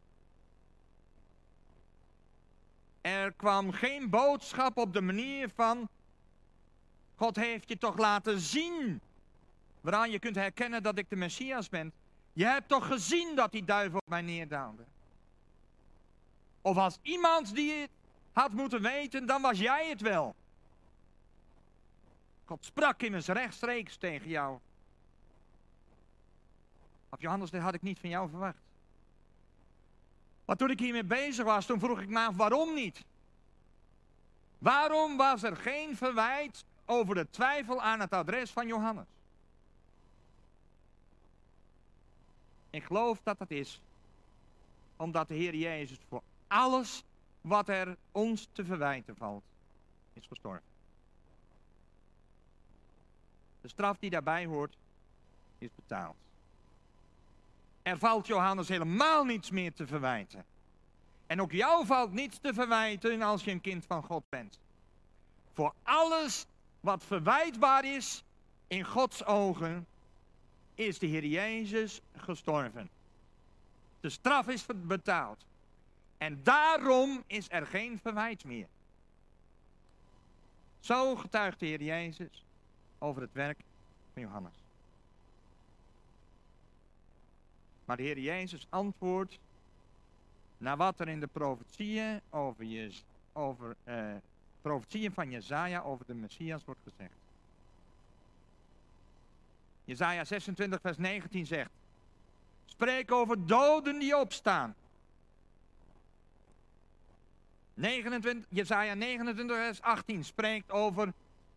Er 3.01 3.31
kwam 3.31 3.71
geen 3.71 4.09
boodschap 4.09 4.77
op 4.77 4.93
de 4.93 5.01
manier 5.01 5.49
van, 5.49 5.89
God 7.15 7.35
heeft 7.35 7.69
je 7.69 7.77
toch 7.77 7.97
laten 7.97 8.39
zien, 8.39 9.01
waaraan 9.81 10.11
je 10.11 10.19
kunt 10.19 10.35
herkennen 10.35 10.83
dat 10.83 10.97
ik 10.97 11.09
de 11.09 11.15
Messias 11.15 11.69
ben. 11.69 11.93
Je 12.33 12.45
hebt 12.45 12.67
toch 12.67 12.87
gezien 12.87 13.35
dat 13.35 13.51
die 13.51 13.63
duivel 13.63 13.97
op 13.97 14.09
mij 14.09 14.21
neerdaalde. 14.21 14.83
Of 16.63 16.77
als 16.77 16.97
iemand 17.01 17.55
die 17.55 17.71
het 17.71 17.89
had 18.31 18.51
moeten 18.51 18.81
weten, 18.81 19.25
dan 19.25 19.41
was 19.41 19.59
jij 19.59 19.89
het 19.89 20.01
wel. 20.01 20.35
God 22.45 22.65
sprak 22.65 23.01
immers 23.01 23.27
rechtstreeks 23.27 23.97
tegen 23.97 24.29
jou. 24.29 24.59
Of 27.09 27.21
Johannes, 27.21 27.49
dit 27.49 27.61
had 27.61 27.73
ik 27.73 27.81
niet 27.81 27.99
van 27.99 28.09
jou 28.09 28.29
verwacht. 28.29 28.61
Maar 30.45 30.55
toen 30.55 30.69
ik 30.69 30.79
hiermee 30.79 31.03
bezig 31.03 31.45
was, 31.45 31.65
toen 31.65 31.79
vroeg 31.79 32.01
ik 32.01 32.09
me 32.09 32.19
af 32.19 32.35
waarom 32.35 32.73
niet. 32.73 33.03
Waarom 34.57 35.17
was 35.17 35.43
er 35.43 35.55
geen 35.55 35.97
verwijt 35.97 36.65
over 36.85 37.15
de 37.15 37.29
twijfel 37.29 37.81
aan 37.81 37.99
het 37.99 38.13
adres 38.13 38.51
van 38.51 38.67
Johannes? 38.67 39.05
Ik 42.69 42.83
geloof 42.83 43.19
dat 43.23 43.37
dat 43.37 43.51
is 43.51 43.81
omdat 44.95 45.27
de 45.27 45.33
Heer 45.33 45.55
Jezus 45.55 45.97
voor 46.09 46.21
alles 46.53 47.03
wat 47.41 47.69
er 47.69 47.97
ons 48.11 48.47
te 48.51 48.65
verwijten 48.65 49.15
valt, 49.15 49.43
is 50.13 50.25
gestorven. 50.27 50.71
De 53.61 53.67
straf 53.67 53.97
die 53.97 54.09
daarbij 54.09 54.45
hoort, 54.45 54.77
is 55.57 55.69
betaald. 55.75 56.15
Er 57.81 57.97
valt 57.97 58.27
Johannes 58.27 58.67
helemaal 58.67 59.23
niets 59.23 59.51
meer 59.51 59.73
te 59.73 59.87
verwijten. 59.87 60.45
En 61.27 61.41
ook 61.41 61.51
jou 61.51 61.85
valt 61.85 62.11
niets 62.11 62.37
te 62.37 62.53
verwijten 62.53 63.21
als 63.21 63.43
je 63.43 63.51
een 63.51 63.61
kind 63.61 63.85
van 63.85 64.03
God 64.03 64.23
bent. 64.29 64.59
Voor 65.53 65.73
alles 65.83 66.45
wat 66.79 67.03
verwijtbaar 67.03 67.85
is 67.85 68.23
in 68.67 68.83
Gods 68.83 69.25
ogen, 69.25 69.87
is 70.75 70.99
de 70.99 71.07
Heer 71.07 71.25
Jezus 71.25 72.01
gestorven. 72.15 72.89
De 73.99 74.09
straf 74.09 74.47
is 74.47 74.65
betaald. 74.75 75.45
En 76.17 76.43
daarom 76.43 77.23
is 77.27 77.45
er 77.49 77.67
geen 77.67 77.99
verwijt 77.99 78.43
meer. 78.43 78.67
Zo 80.79 81.15
getuigt 81.15 81.59
de 81.59 81.65
Heer 81.65 81.83
Jezus 81.83 82.45
over 82.99 83.21
het 83.21 83.33
werk 83.33 83.59
van 84.13 84.21
Johannes. 84.21 84.53
Maar 87.85 87.97
de 87.97 88.03
Heer 88.03 88.19
Jezus 88.19 88.67
antwoordt 88.69 89.39
naar 90.57 90.77
wat 90.77 90.99
er 90.99 91.07
in 91.07 91.19
de 91.19 91.27
profetieën 91.27 92.21
over, 92.29 92.65
over 93.33 93.75
uh, 93.87 94.15
profetieën 94.61 95.11
van 95.11 95.29
Jezaja 95.29 95.81
over 95.81 96.05
de 96.05 96.13
Messias 96.13 96.65
wordt 96.65 96.81
gezegd. 96.83 97.15
Jezaja 99.85 100.23
26 100.23 100.81
vers 100.81 100.97
19 100.97 101.45
zegt, 101.45 101.71
spreek 102.65 103.11
over 103.11 103.47
doden 103.47 103.99
die 103.99 104.17
opstaan. 104.17 104.75
29, 107.73 108.45
Jezaja 108.49 108.93
29 108.93 109.55
vers 109.55 109.81
18 109.81 110.23
spreekt 110.23 110.71
over 110.71 111.13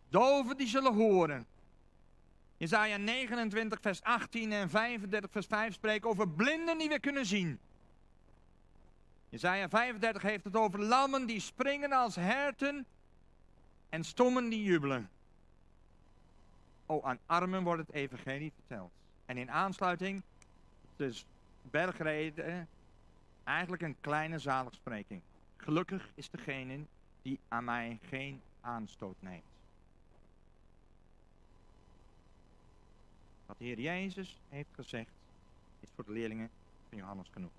doven 0.09 0.57
die 0.57 0.67
zullen 0.67 0.93
horen. 0.93 1.45
Jezaja 2.57 2.97
29 2.97 3.81
vers 3.81 4.01
18 4.01 4.51
en 4.51 4.69
35 4.69 5.31
vers 5.31 5.45
5 5.45 5.73
spreken 5.73 6.09
over 6.09 6.29
blinden 6.29 6.77
die 6.77 6.89
we 6.89 6.99
kunnen 6.99 7.25
zien. 7.25 7.59
Jezaja 9.29 9.69
35 9.69 10.21
heeft 10.21 10.43
het 10.43 10.55
over 10.55 10.79
lammen 10.79 11.25
die 11.25 11.39
springen 11.39 11.91
als 11.91 12.15
herten 12.15 12.85
en 13.89 14.03
stommen 14.03 14.49
die 14.49 14.63
jubelen. 14.63 15.09
Oh, 16.85 17.05
aan 17.05 17.19
armen 17.25 17.63
wordt 17.63 17.87
het 17.87 17.95
evangelie 17.95 18.51
verteld. 18.55 18.91
En 19.25 19.37
in 19.37 19.51
aansluiting, 19.51 20.21
dus 20.95 21.25
bergreden, 21.61 22.67
eigenlijk 23.43 23.81
een 23.81 23.95
kleine 24.01 24.39
zaligspreking. 24.39 25.21
Gelukkig 25.67 26.09
is 26.15 26.29
degene 26.29 26.85
die 27.21 27.39
aan 27.47 27.63
mij 27.63 27.99
geen 28.01 28.41
aanstoot 28.61 29.15
neemt. 29.19 29.43
Wat 33.45 33.57
de 33.57 33.65
Heer 33.65 33.79
Jezus 33.79 34.39
heeft 34.49 34.69
gezegd, 34.75 35.11
is 35.79 35.89
voor 35.95 36.05
de 36.05 36.11
leerlingen 36.11 36.49
van 36.89 36.97
Johannes 36.97 37.27
genoeg. 37.31 37.51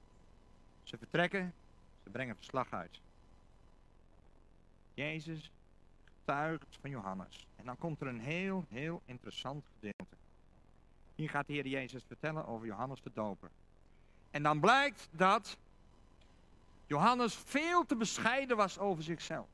Ze 0.82 0.98
vertrekken, 0.98 1.54
ze 2.02 2.10
brengen 2.10 2.36
verslag 2.36 2.72
uit. 2.72 3.00
Jezus 4.94 5.50
getuigt 6.04 6.76
van 6.80 6.90
Johannes. 6.90 7.46
En 7.56 7.64
dan 7.64 7.78
komt 7.78 8.00
er 8.00 8.06
een 8.06 8.20
heel, 8.20 8.64
heel 8.68 9.02
interessant 9.04 9.64
gedeelte. 9.74 10.16
Hier 11.14 11.30
gaat 11.30 11.46
de 11.46 11.52
Heer 11.52 11.66
Jezus 11.66 12.04
vertellen 12.04 12.46
over 12.46 12.66
Johannes 12.66 13.02
de 13.02 13.10
Doper. 13.14 13.50
En 14.30 14.42
dan 14.42 14.60
blijkt 14.60 15.08
dat 15.10 15.58
Johannes 16.88 17.34
veel 17.34 17.86
te 17.86 17.96
bescheiden 17.96 18.56
was 18.56 18.78
over 18.78 19.02
zichzelf. 19.02 19.46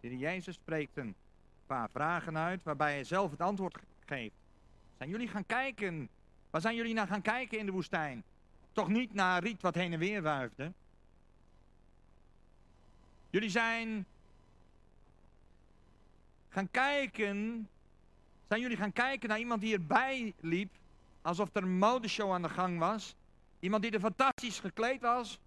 De 0.00 0.08
Heer 0.08 0.18
Jezus 0.18 0.54
spreekt 0.54 0.96
een 0.96 1.14
paar 1.66 1.90
vragen 1.90 2.38
uit 2.38 2.62
waarbij 2.62 2.92
hij 2.92 3.04
zelf 3.04 3.30
het 3.30 3.40
antwoord 3.40 3.78
geeft. 4.06 4.34
Zijn 4.96 5.10
jullie 5.10 5.28
gaan 5.28 5.46
kijken? 5.46 6.08
Waar 6.50 6.60
zijn 6.60 6.76
jullie 6.76 6.94
naar 6.94 7.06
gaan 7.06 7.22
kijken 7.22 7.58
in 7.58 7.66
de 7.66 7.72
woestijn? 7.72 8.24
Toch 8.72 8.88
niet 8.88 9.14
naar 9.14 9.42
riet 9.42 9.60
wat 9.60 9.74
heen 9.74 9.92
en 9.92 9.98
weer 9.98 10.22
wuifde? 10.22 10.72
Jullie 13.30 13.50
zijn 13.50 14.06
gaan 16.48 16.70
kijken. 16.70 17.68
Zijn 18.48 18.60
jullie 18.60 18.76
gaan 18.76 18.92
kijken 18.92 19.28
naar 19.28 19.38
iemand 19.38 19.60
die 19.60 19.74
erbij 19.74 20.34
liep, 20.40 20.70
alsof 21.22 21.48
er 21.52 21.62
een 21.62 21.78
modeshow 21.78 22.32
aan 22.32 22.42
de 22.42 22.48
gang 22.48 22.78
was? 22.78 23.16
Iemand 23.64 23.82
die 23.82 23.92
er 23.92 24.00
fantastisch 24.00 24.60
gekleed 24.60 25.00
was? 25.00 25.38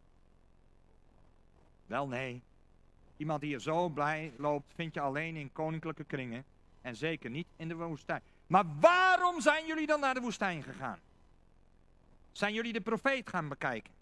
Wel 1.85 2.07
nee. 2.07 2.41
Iemand 3.17 3.41
die 3.41 3.53
er 3.53 3.61
zo 3.61 3.89
blij 3.89 4.33
loopt, 4.37 4.73
vind 4.75 4.93
je 4.93 4.99
alleen 4.99 5.35
in 5.35 5.51
koninklijke 5.51 6.03
kringen. 6.03 6.45
En 6.81 6.95
zeker 6.95 7.29
niet 7.29 7.47
in 7.55 7.67
de 7.67 7.75
woestijn. 7.75 8.21
Maar 8.47 8.65
waarom 8.79 9.41
zijn 9.41 9.65
jullie 9.65 9.87
dan 9.87 9.99
naar 9.99 10.13
de 10.13 10.19
woestijn 10.19 10.63
gegaan? 10.63 10.99
Zijn 12.31 12.53
jullie 12.53 12.73
de 12.73 12.81
profeet 12.81 13.29
gaan 13.29 13.47
bekijken? 13.47 13.93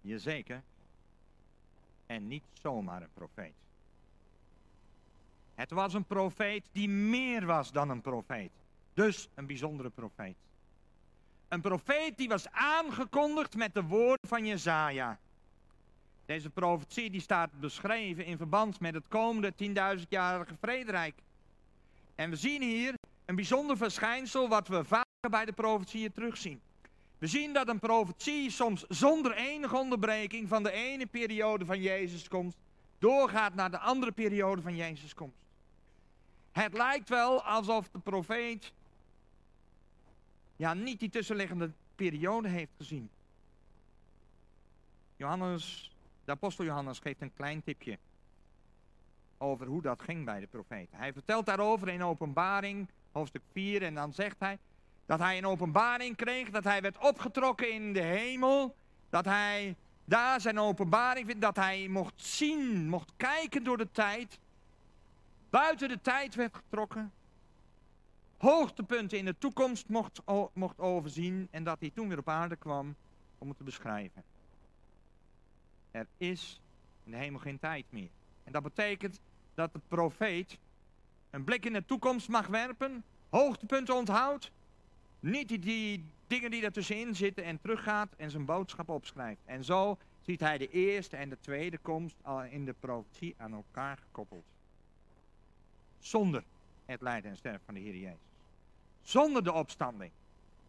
Jazeker. 0.00 0.62
En 2.06 2.28
niet 2.28 2.44
zomaar 2.52 3.02
een 3.02 3.12
profeet. 3.14 3.54
Het 5.62 5.70
was 5.70 5.94
een 5.94 6.04
profeet 6.04 6.68
die 6.72 6.88
meer 6.88 7.46
was 7.46 7.72
dan 7.72 7.90
een 7.90 8.00
profeet. 8.00 8.50
Dus 8.94 9.28
een 9.34 9.46
bijzondere 9.46 9.90
profeet. 9.90 10.36
Een 11.48 11.60
profeet 11.60 12.16
die 12.16 12.28
was 12.28 12.50
aangekondigd 12.50 13.56
met 13.56 13.74
de 13.74 13.82
woorden 13.82 14.28
van 14.28 14.46
Jezaja. 14.46 15.18
Deze 16.26 16.50
profetie 16.50 17.10
die 17.10 17.20
staat 17.20 17.60
beschreven 17.60 18.24
in 18.24 18.36
verband 18.36 18.80
met 18.80 18.94
het 18.94 19.08
komende 19.08 19.52
10.000-jarige 19.98 20.54
vrederijk. 20.60 21.14
En 22.14 22.30
we 22.30 22.36
zien 22.36 22.62
hier 22.62 22.94
een 23.24 23.34
bijzonder 23.34 23.76
verschijnsel 23.76 24.48
wat 24.48 24.68
we 24.68 24.84
vaker 24.84 25.30
bij 25.30 25.44
de 25.44 25.52
profetieën 25.52 26.12
terugzien. 26.12 26.60
We 27.18 27.26
zien 27.26 27.52
dat 27.52 27.68
een 27.68 27.78
profetie 27.78 28.50
soms 28.50 28.84
zonder 28.88 29.32
enige 29.34 29.76
onderbreking 29.76 30.48
van 30.48 30.62
de 30.62 30.72
ene 30.72 31.06
periode 31.06 31.64
van 31.64 31.80
Jezus 31.80 32.28
komst 32.28 32.56
doorgaat 32.98 33.54
naar 33.54 33.70
de 33.70 33.78
andere 33.78 34.12
periode 34.12 34.62
van 34.62 34.76
Jezus 34.76 35.14
komst. 35.14 35.41
Het 36.52 36.72
lijkt 36.72 37.08
wel 37.08 37.42
alsof 37.42 37.88
de 37.88 37.98
profeet 37.98 38.72
ja, 40.56 40.74
niet 40.74 41.00
die 41.00 41.10
tussenliggende 41.10 41.70
periode 41.94 42.48
heeft 42.48 42.72
gezien. 42.76 43.10
Johannes, 45.16 45.92
de 46.24 46.30
apostel 46.30 46.64
Johannes 46.64 46.98
geeft 46.98 47.20
een 47.20 47.34
klein 47.34 47.62
tipje 47.62 47.98
over 49.38 49.66
hoe 49.66 49.82
dat 49.82 50.02
ging 50.02 50.24
bij 50.24 50.40
de 50.40 50.46
profeten. 50.46 50.98
Hij 50.98 51.12
vertelt 51.12 51.46
daarover 51.46 51.88
in 51.88 52.02
openbaring, 52.02 52.88
hoofdstuk 53.12 53.42
4, 53.52 53.82
en 53.82 53.94
dan 53.94 54.12
zegt 54.12 54.36
hij 54.38 54.58
dat 55.06 55.18
hij 55.18 55.38
een 55.38 55.46
openbaring 55.46 56.16
kreeg, 56.16 56.50
dat 56.50 56.64
hij 56.64 56.80
werd 56.80 56.98
opgetrokken 56.98 57.72
in 57.72 57.92
de 57.92 58.00
hemel 58.00 58.74
Dat 59.10 59.24
hij 59.24 59.76
daar 60.04 60.40
zijn 60.40 60.58
openbaring 60.58 61.26
vindt, 61.26 61.42
dat 61.42 61.56
hij 61.56 61.88
mocht 61.88 62.22
zien, 62.22 62.88
mocht 62.88 63.12
kijken 63.16 63.64
door 63.64 63.76
de 63.76 63.90
tijd. 63.92 64.38
Buiten 65.52 65.88
de 65.88 66.00
tijd 66.00 66.34
werd 66.34 66.54
getrokken. 66.54 67.12
Hoogtepunten 68.36 69.18
in 69.18 69.24
de 69.24 69.38
toekomst 69.38 69.88
mocht, 69.88 70.20
mocht 70.52 70.78
overzien. 70.78 71.48
En 71.50 71.64
dat 71.64 71.80
hij 71.80 71.90
toen 71.90 72.08
weer 72.08 72.18
op 72.18 72.28
aarde 72.28 72.56
kwam 72.56 72.94
om 73.38 73.48
het 73.48 73.56
te 73.56 73.64
beschrijven. 73.64 74.24
Er 75.90 76.06
is 76.16 76.60
in 77.04 77.10
de 77.10 77.16
hemel 77.16 77.40
geen 77.40 77.58
tijd 77.58 77.84
meer. 77.90 78.08
En 78.44 78.52
dat 78.52 78.62
betekent 78.62 79.20
dat 79.54 79.72
de 79.72 79.80
profeet 79.88 80.58
een 81.30 81.44
blik 81.44 81.64
in 81.64 81.72
de 81.72 81.84
toekomst 81.84 82.28
mag 82.28 82.46
werpen, 82.46 83.04
hoogtepunten 83.30 83.94
onthoudt, 83.94 84.50
niet 85.20 85.62
die, 85.62 86.04
dingen 86.26 86.50
die 86.50 86.64
ertussenin 86.64 87.14
zitten 87.14 87.44
en 87.44 87.60
teruggaat 87.60 88.14
en 88.16 88.30
zijn 88.30 88.44
boodschap 88.44 88.88
opschrijft. 88.88 89.42
En 89.44 89.64
zo 89.64 89.98
ziet 90.20 90.40
hij 90.40 90.58
de 90.58 90.68
eerste 90.70 91.16
en 91.16 91.28
de 91.28 91.40
tweede 91.40 91.78
komst 91.78 92.16
al 92.22 92.44
in 92.44 92.64
de 92.64 92.74
profetie 92.80 93.34
aan 93.36 93.52
elkaar 93.52 93.96
gekoppeld. 93.96 94.44
Zonder 96.02 96.44
het 96.84 97.00
lijden 97.00 97.30
en 97.30 97.36
sterven 97.36 97.64
van 97.64 97.74
de 97.74 97.80
Heer 97.80 97.96
Jezus. 97.96 98.18
Zonder 99.02 99.44
de 99.44 99.52
opstanding. 99.52 100.12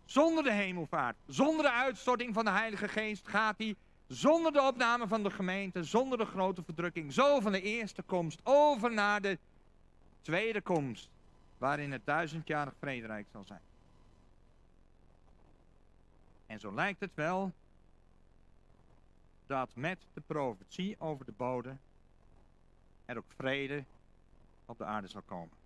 Zonder 0.06 0.44
de 0.44 0.52
hemelvaart. 0.52 1.16
Zonder 1.28 1.66
de 1.66 1.72
uitstorting 1.72 2.34
van 2.34 2.46
de 2.46 2.52
Heilige 2.52 2.88
Geest 2.88 3.28
gaat 3.28 3.58
hij 3.58 3.76
zonder 4.08 4.52
de 4.52 4.62
opname 4.62 5.08
van 5.08 5.24
de 5.24 5.32
gemeente, 5.32 5.84
zonder 5.84 6.18
de 6.18 6.26
grote 6.26 6.64
verdrukking, 6.64 7.14
zo 7.14 7.40
van 7.40 7.52
de 7.52 7.62
eerste 7.62 8.02
komst 8.02 8.40
over 8.44 8.94
naar 8.94 9.22
de 9.22 9.38
tweede 10.22 10.62
komst, 10.62 11.10
waarin 11.58 11.92
het 11.92 12.06
duizendjarig 12.06 12.74
vrederijk 12.80 13.28
zal 13.32 13.44
zijn. 13.46 13.62
En 16.46 16.60
zo 16.60 16.74
lijkt 16.74 17.00
het 17.00 17.12
wel 17.14 17.52
dat 19.46 19.76
met 19.76 20.00
de 20.14 20.22
profetie 20.22 20.96
over 21.00 21.26
de 21.26 21.34
bode 21.38 21.78
er 23.06 23.18
ook 23.18 23.32
vrede 23.36 23.84
op 24.66 24.78
de 24.78 24.86
aarde 24.86 25.08
zal 25.08 25.22
komen. 25.22 25.58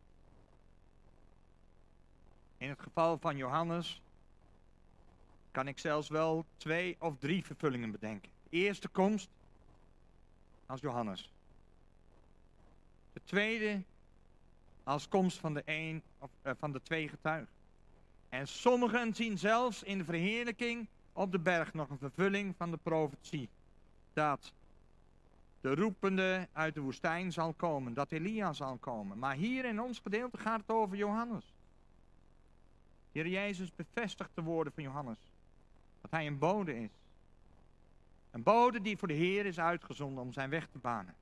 In 2.58 2.70
het 2.70 2.80
geval 2.80 3.18
van 3.18 3.38
Johannes 3.38 4.02
kan 5.52 5.68
ik 5.68 5.80
zelfs 5.80 6.10
wel 6.10 6.46
twee 6.58 6.96
of 7.00 7.18
drie 7.18 7.46
vervullingen 7.46 7.92
bedenken. 7.92 8.32
De 8.44 8.58
eerste 8.58 8.88
komst 8.88 9.30
als 10.66 10.82
Johannes. 10.82 11.32
De 13.14 13.22
tweede 13.24 13.84
als 14.84 15.08
komst 15.08 15.38
van 15.38 15.54
de, 15.54 15.62
een, 15.66 16.04
of, 16.20 16.30
uh, 16.44 16.52
van 16.58 16.72
de 16.72 16.82
twee 16.82 17.10
getuigen. 17.10 17.54
En 18.30 18.48
sommigen 18.48 19.16
zien 19.16 19.38
zelfs 19.38 19.84
in 19.84 19.98
de 19.98 20.04
verheerlijking 20.04 20.88
op 21.14 21.32
de 21.32 21.40
berg 21.40 21.74
nog 21.74 21.90
een 21.90 21.98
vervulling 21.98 22.56
van 22.58 22.72
de 22.72 22.78
profetie. 22.78 23.50
Dat 24.14 24.54
de 25.68 25.76
roepende 25.76 26.48
uit 26.54 26.74
de 26.74 26.82
woestijn 26.82 27.32
zal 27.32 27.54
komen, 27.54 27.94
dat 27.94 28.12
Elia 28.12 28.54
zal 28.54 28.78
komen. 28.78 29.20
Maar 29.20 29.36
hier 29.36 29.66
in 29.66 29.82
ons 29.82 30.00
gedeelte 30.00 30.38
gaat 30.38 30.60
het 30.60 30.70
over 30.70 30.98
Johannes. 30.98 31.54
Heer 33.12 33.28
Jezus 33.28 33.76
bevestigt 33.76 34.30
de 34.34 34.42
woorden 34.42 34.74
van 34.74 34.84
Johannes. 34.84 35.18
Dat 36.02 36.12
hij 36.12 36.28
een 36.28 36.38
bode 36.38 36.82
is. 36.82 36.90
Een 38.32 38.44
bode 38.44 38.82
die 38.82 38.98
voor 38.98 39.08
de 39.08 39.14
Heer 39.14 39.46
is 39.46 39.60
uitgezonden 39.60 40.24
om 40.24 40.34
zijn 40.34 40.50
weg 40.50 40.68
te 40.72 40.78
banen. 40.78 41.16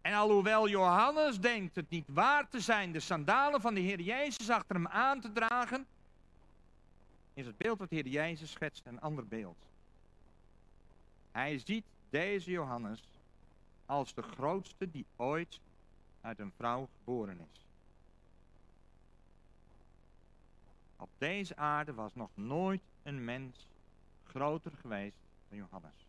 En 0.00 0.14
alhoewel 0.14 0.68
Johannes 0.68 1.40
denkt 1.40 1.76
het 1.76 1.90
niet 1.90 2.08
waar 2.08 2.48
te 2.48 2.60
zijn 2.60 2.92
de 2.92 3.00
sandalen 3.00 3.60
van 3.60 3.74
de 3.74 3.80
Heer 3.80 4.00
Jezus 4.00 4.50
achter 4.50 4.74
hem 4.74 4.88
aan 4.88 5.20
te 5.20 5.32
dragen, 5.32 5.86
is 7.34 7.46
het 7.46 7.56
beeld 7.56 7.78
dat 7.78 7.88
de 7.88 7.94
Heer 7.94 8.08
Jezus 8.08 8.50
schetst 8.50 8.86
een 8.86 9.00
ander 9.00 9.26
beeld. 9.26 9.66
Hij 11.32 11.58
ziet 11.58 11.84
deze 12.10 12.50
Johannes 12.50 13.02
als 13.86 14.14
de 14.14 14.22
grootste 14.22 14.90
die 14.90 15.06
ooit 15.16 15.60
uit 16.20 16.38
een 16.38 16.52
vrouw 16.56 16.88
geboren 16.98 17.40
is. 17.52 17.66
Op 20.96 21.08
deze 21.18 21.56
aarde 21.56 21.94
was 21.94 22.14
nog 22.14 22.30
nooit 22.34 22.80
een 23.02 23.24
mens 23.24 23.68
groter 24.24 24.72
geweest 24.80 25.16
dan 25.48 25.58
Johannes. 25.58 26.06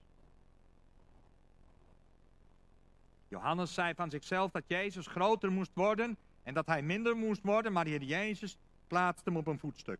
Johannes 3.28 3.74
zei 3.74 3.94
van 3.94 4.10
zichzelf 4.10 4.52
dat 4.52 4.64
Jezus 4.68 5.08
groter 5.08 5.52
moest 5.52 5.72
worden 5.74 6.18
en 6.44 6.54
dat 6.54 6.66
hij 6.66 6.82
minder 6.82 7.16
moest 7.16 7.44
worden, 7.44 7.74
maar 7.74 7.84
de 7.84 7.90
Heer 7.90 8.04
Jezus 8.04 8.58
plaatste 8.88 9.30
hem 9.30 9.40
op 9.40 9.48
een 9.48 9.60
voetstuk. 9.60 10.00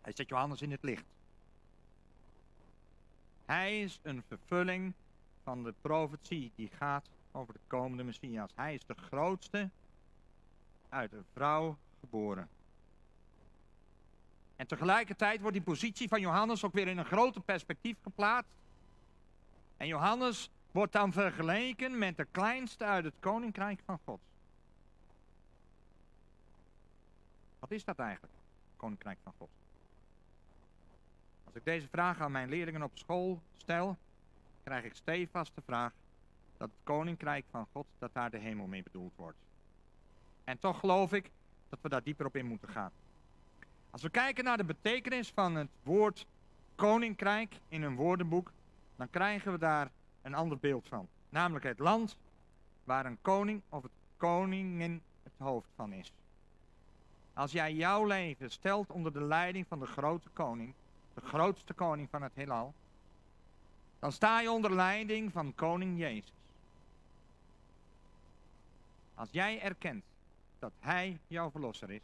Hij 0.00 0.12
zet 0.12 0.28
Johannes 0.28 0.62
in 0.62 0.70
het 0.70 0.82
licht. 0.82 1.04
Hij 3.52 3.80
is 3.82 3.98
een 4.02 4.22
vervulling 4.26 4.94
van 5.42 5.62
de 5.62 5.74
profetie 5.80 6.52
die 6.54 6.68
gaat 6.68 7.08
over 7.32 7.52
de 7.52 7.60
komende 7.66 8.02
Messias. 8.02 8.50
Hij 8.54 8.74
is 8.74 8.86
de 8.86 8.94
grootste 8.94 9.70
uit 10.88 11.12
een 11.12 11.24
vrouw 11.32 11.78
geboren. 12.00 12.48
En 14.56 14.66
tegelijkertijd 14.66 15.40
wordt 15.40 15.56
die 15.56 15.64
positie 15.64 16.08
van 16.08 16.20
Johannes 16.20 16.64
ook 16.64 16.72
weer 16.72 16.88
in 16.88 16.98
een 16.98 17.04
groter 17.04 17.40
perspectief 17.40 17.96
geplaatst. 18.02 18.52
En 19.76 19.86
Johannes 19.86 20.50
wordt 20.70 20.92
dan 20.92 21.12
vergeleken 21.12 21.98
met 21.98 22.16
de 22.16 22.26
kleinste 22.30 22.84
uit 22.84 23.04
het 23.04 23.14
koninkrijk 23.20 23.80
van 23.84 23.98
God. 24.04 24.20
Wat 27.58 27.70
is 27.70 27.84
dat 27.84 27.98
eigenlijk, 27.98 28.34
koninkrijk 28.76 29.18
van 29.22 29.32
God? 29.38 29.61
Als 31.52 31.60
ik 31.60 31.66
deze 31.66 31.88
vraag 31.88 32.20
aan 32.20 32.32
mijn 32.32 32.48
leerlingen 32.48 32.82
op 32.82 32.90
school 32.94 33.40
stel, 33.56 33.96
krijg 34.62 34.84
ik 34.84 34.94
stevast 34.94 35.54
de 35.54 35.62
vraag 35.66 35.92
dat 36.56 36.68
het 36.68 36.78
koninkrijk 36.84 37.44
van 37.50 37.66
God, 37.72 37.86
dat 37.98 38.10
daar 38.12 38.30
de 38.30 38.38
hemel 38.38 38.66
mee 38.66 38.82
bedoeld 38.82 39.12
wordt. 39.16 39.36
En 40.44 40.58
toch 40.58 40.78
geloof 40.78 41.12
ik 41.12 41.30
dat 41.68 41.78
we 41.82 41.88
daar 41.88 42.02
dieper 42.02 42.26
op 42.26 42.36
in 42.36 42.46
moeten 42.46 42.68
gaan. 42.68 42.90
Als 43.90 44.02
we 44.02 44.10
kijken 44.10 44.44
naar 44.44 44.56
de 44.56 44.64
betekenis 44.64 45.30
van 45.30 45.54
het 45.54 45.68
woord 45.82 46.26
koninkrijk 46.74 47.60
in 47.68 47.82
een 47.82 47.96
woordenboek, 47.96 48.52
dan 48.96 49.10
krijgen 49.10 49.52
we 49.52 49.58
daar 49.58 49.90
een 50.22 50.34
ander 50.34 50.58
beeld 50.58 50.88
van. 50.88 51.08
Namelijk 51.28 51.64
het 51.64 51.78
land 51.78 52.16
waar 52.84 53.06
een 53.06 53.18
koning 53.22 53.62
of 53.68 53.82
het 53.82 53.92
koningin 54.16 55.02
het 55.22 55.32
hoofd 55.36 55.68
van 55.74 55.92
is. 55.92 56.12
Als 57.34 57.52
jij 57.52 57.74
jouw 57.74 58.04
leven 58.04 58.50
stelt 58.50 58.90
onder 58.90 59.12
de 59.12 59.22
leiding 59.22 59.66
van 59.66 59.78
de 59.78 59.86
grote 59.86 60.28
koning, 60.32 60.74
de 61.14 61.20
grootste 61.20 61.72
koning 61.72 62.08
van 62.10 62.22
het 62.22 62.32
heelal, 62.34 62.74
dan 63.98 64.12
sta 64.12 64.40
je 64.40 64.50
onder 64.50 64.74
leiding 64.74 65.32
van 65.32 65.54
koning 65.54 65.98
Jezus. 65.98 66.32
Als 69.14 69.28
jij 69.30 69.60
erkent 69.60 70.04
dat 70.58 70.72
hij 70.78 71.18
jouw 71.26 71.50
verlosser 71.50 71.90
is, 71.90 72.00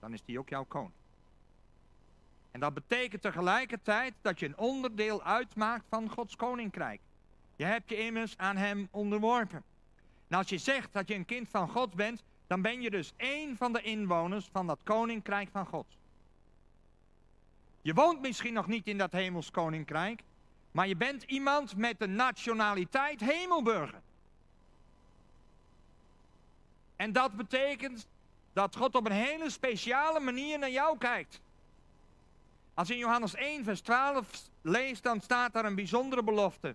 dan 0.00 0.12
is 0.12 0.22
hij 0.26 0.38
ook 0.38 0.48
jouw 0.48 0.64
koning. 0.64 0.92
En 2.50 2.60
dat 2.60 2.74
betekent 2.74 3.22
tegelijkertijd 3.22 4.14
dat 4.20 4.40
je 4.40 4.46
een 4.46 4.58
onderdeel 4.58 5.22
uitmaakt 5.22 5.84
van 5.88 6.10
Gods 6.10 6.36
koninkrijk. 6.36 7.00
Je 7.56 7.64
hebt 7.64 7.90
je 7.90 7.96
immers 7.96 8.38
aan 8.38 8.56
hem 8.56 8.88
onderworpen. 8.90 9.62
En 10.28 10.38
als 10.38 10.48
je 10.48 10.58
zegt 10.58 10.92
dat 10.92 11.08
je 11.08 11.14
een 11.14 11.24
kind 11.24 11.48
van 11.48 11.68
God 11.68 11.94
bent, 11.94 12.22
dan 12.46 12.62
ben 12.62 12.80
je 12.80 12.90
dus 12.90 13.12
één 13.16 13.56
van 13.56 13.72
de 13.72 13.82
inwoners 13.82 14.48
van 14.52 14.66
dat 14.66 14.78
koninkrijk 14.82 15.48
van 15.50 15.66
God. 15.66 15.86
Je 17.82 17.94
woont 17.94 18.20
misschien 18.20 18.52
nog 18.52 18.66
niet 18.66 18.86
in 18.86 18.98
dat 18.98 19.12
hemels 19.12 19.50
koninkrijk, 19.50 20.22
maar 20.70 20.88
je 20.88 20.96
bent 20.96 21.22
iemand 21.22 21.76
met 21.76 21.98
de 21.98 22.06
nationaliteit 22.06 23.20
hemelburger. 23.20 24.00
En 26.96 27.12
dat 27.12 27.36
betekent 27.36 28.06
dat 28.52 28.76
God 28.76 28.94
op 28.94 29.06
een 29.06 29.12
hele 29.12 29.50
speciale 29.50 30.20
manier 30.20 30.58
naar 30.58 30.70
jou 30.70 30.98
kijkt. 30.98 31.40
Als 32.74 32.88
je 32.88 32.94
in 32.94 33.00
Johannes 33.00 33.34
1, 33.34 33.64
vers 33.64 33.80
12 33.80 34.28
leest, 34.62 35.02
dan 35.02 35.20
staat 35.20 35.52
daar 35.52 35.64
een 35.64 35.74
bijzondere 35.74 36.22
belofte. 36.22 36.74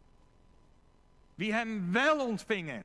Wie 1.36 1.54
hem 1.54 1.92
wel 1.92 2.28
ontvingen 2.28 2.84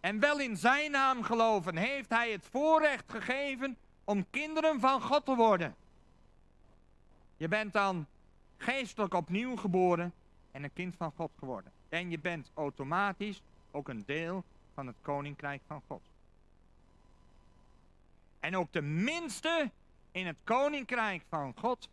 en 0.00 0.20
wel 0.20 0.40
in 0.40 0.56
zijn 0.56 0.90
naam 0.90 1.22
geloven, 1.22 1.76
heeft 1.76 2.10
hij 2.10 2.32
het 2.32 2.46
voorrecht 2.50 3.04
gegeven 3.06 3.76
om 4.04 4.26
kinderen 4.30 4.80
van 4.80 5.02
God 5.02 5.24
te 5.24 5.34
worden. 5.34 5.76
Je 7.38 7.48
bent 7.48 7.72
dan 7.72 8.06
geestelijk 8.56 9.14
opnieuw 9.14 9.56
geboren 9.56 10.12
en 10.50 10.64
een 10.64 10.72
kind 10.72 10.96
van 10.96 11.12
God 11.16 11.30
geworden. 11.38 11.72
En 11.88 12.10
je 12.10 12.18
bent 12.18 12.50
automatisch 12.54 13.42
ook 13.70 13.88
een 13.88 14.02
deel 14.06 14.44
van 14.74 14.86
het 14.86 14.96
koninkrijk 15.02 15.62
van 15.66 15.82
God. 15.86 16.02
En 18.40 18.56
ook 18.56 18.72
de 18.72 18.82
minste 18.82 19.70
in 20.12 20.26
het 20.26 20.36
koninkrijk 20.44 21.22
van 21.28 21.54
God 21.56 21.88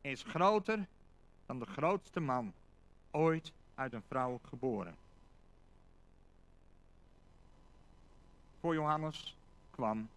is 0.00 0.22
groter 0.22 0.86
dan 1.46 1.58
de 1.58 1.66
grootste 1.66 2.20
man 2.20 2.52
ooit 3.10 3.52
uit 3.74 3.92
een 3.92 4.02
vrouw 4.08 4.40
geboren. 4.48 4.96
Voor 8.60 8.74
Johannes 8.74 9.36
kwam, 9.70 10.08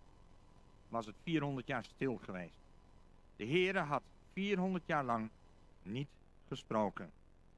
was 0.89 1.05
het 1.05 1.15
400 1.23 1.67
jaar 1.67 1.83
stil 1.83 2.19
geweest. 2.23 2.61
De 3.35 3.45
Heere 3.45 3.79
had 3.79 4.01
400 4.33 4.83
jaar 4.85 5.03
lang 5.03 5.29
niet 5.83 6.07
gesproken. 6.47 7.11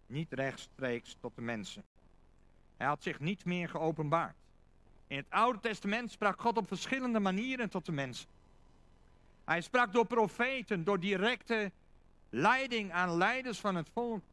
Niet 0.08 0.34
rechtstreeks 0.34 1.18
tot 1.20 1.36
de 1.36 1.42
mensen. 1.42 1.84
Hij 2.78 2.88
had 2.88 3.04
zich 3.04 3.20
niet 3.20 3.46
meer 3.46 3.70
geopenbaard. 3.70 4.36
In 5.08 5.18
het 5.18 5.30
Oude 5.30 5.60
Testament 5.60 6.12
sprak 6.12 6.42
God 6.42 6.58
op 6.58 6.68
verschillende 6.68 7.20
manieren 7.20 7.70
tot 7.70 7.86
de 7.86 7.92
mensen. 7.92 8.28
Hij 9.44 9.62
sprak 9.62 9.94
door 9.94 10.06
profeten, 10.06 10.84
door 10.84 11.00
directe 11.00 11.72
leiding 12.30 12.92
aan 12.92 13.18
leiders 13.18 13.60
van 13.60 13.76
het 13.76 13.90
volk. 13.94 14.24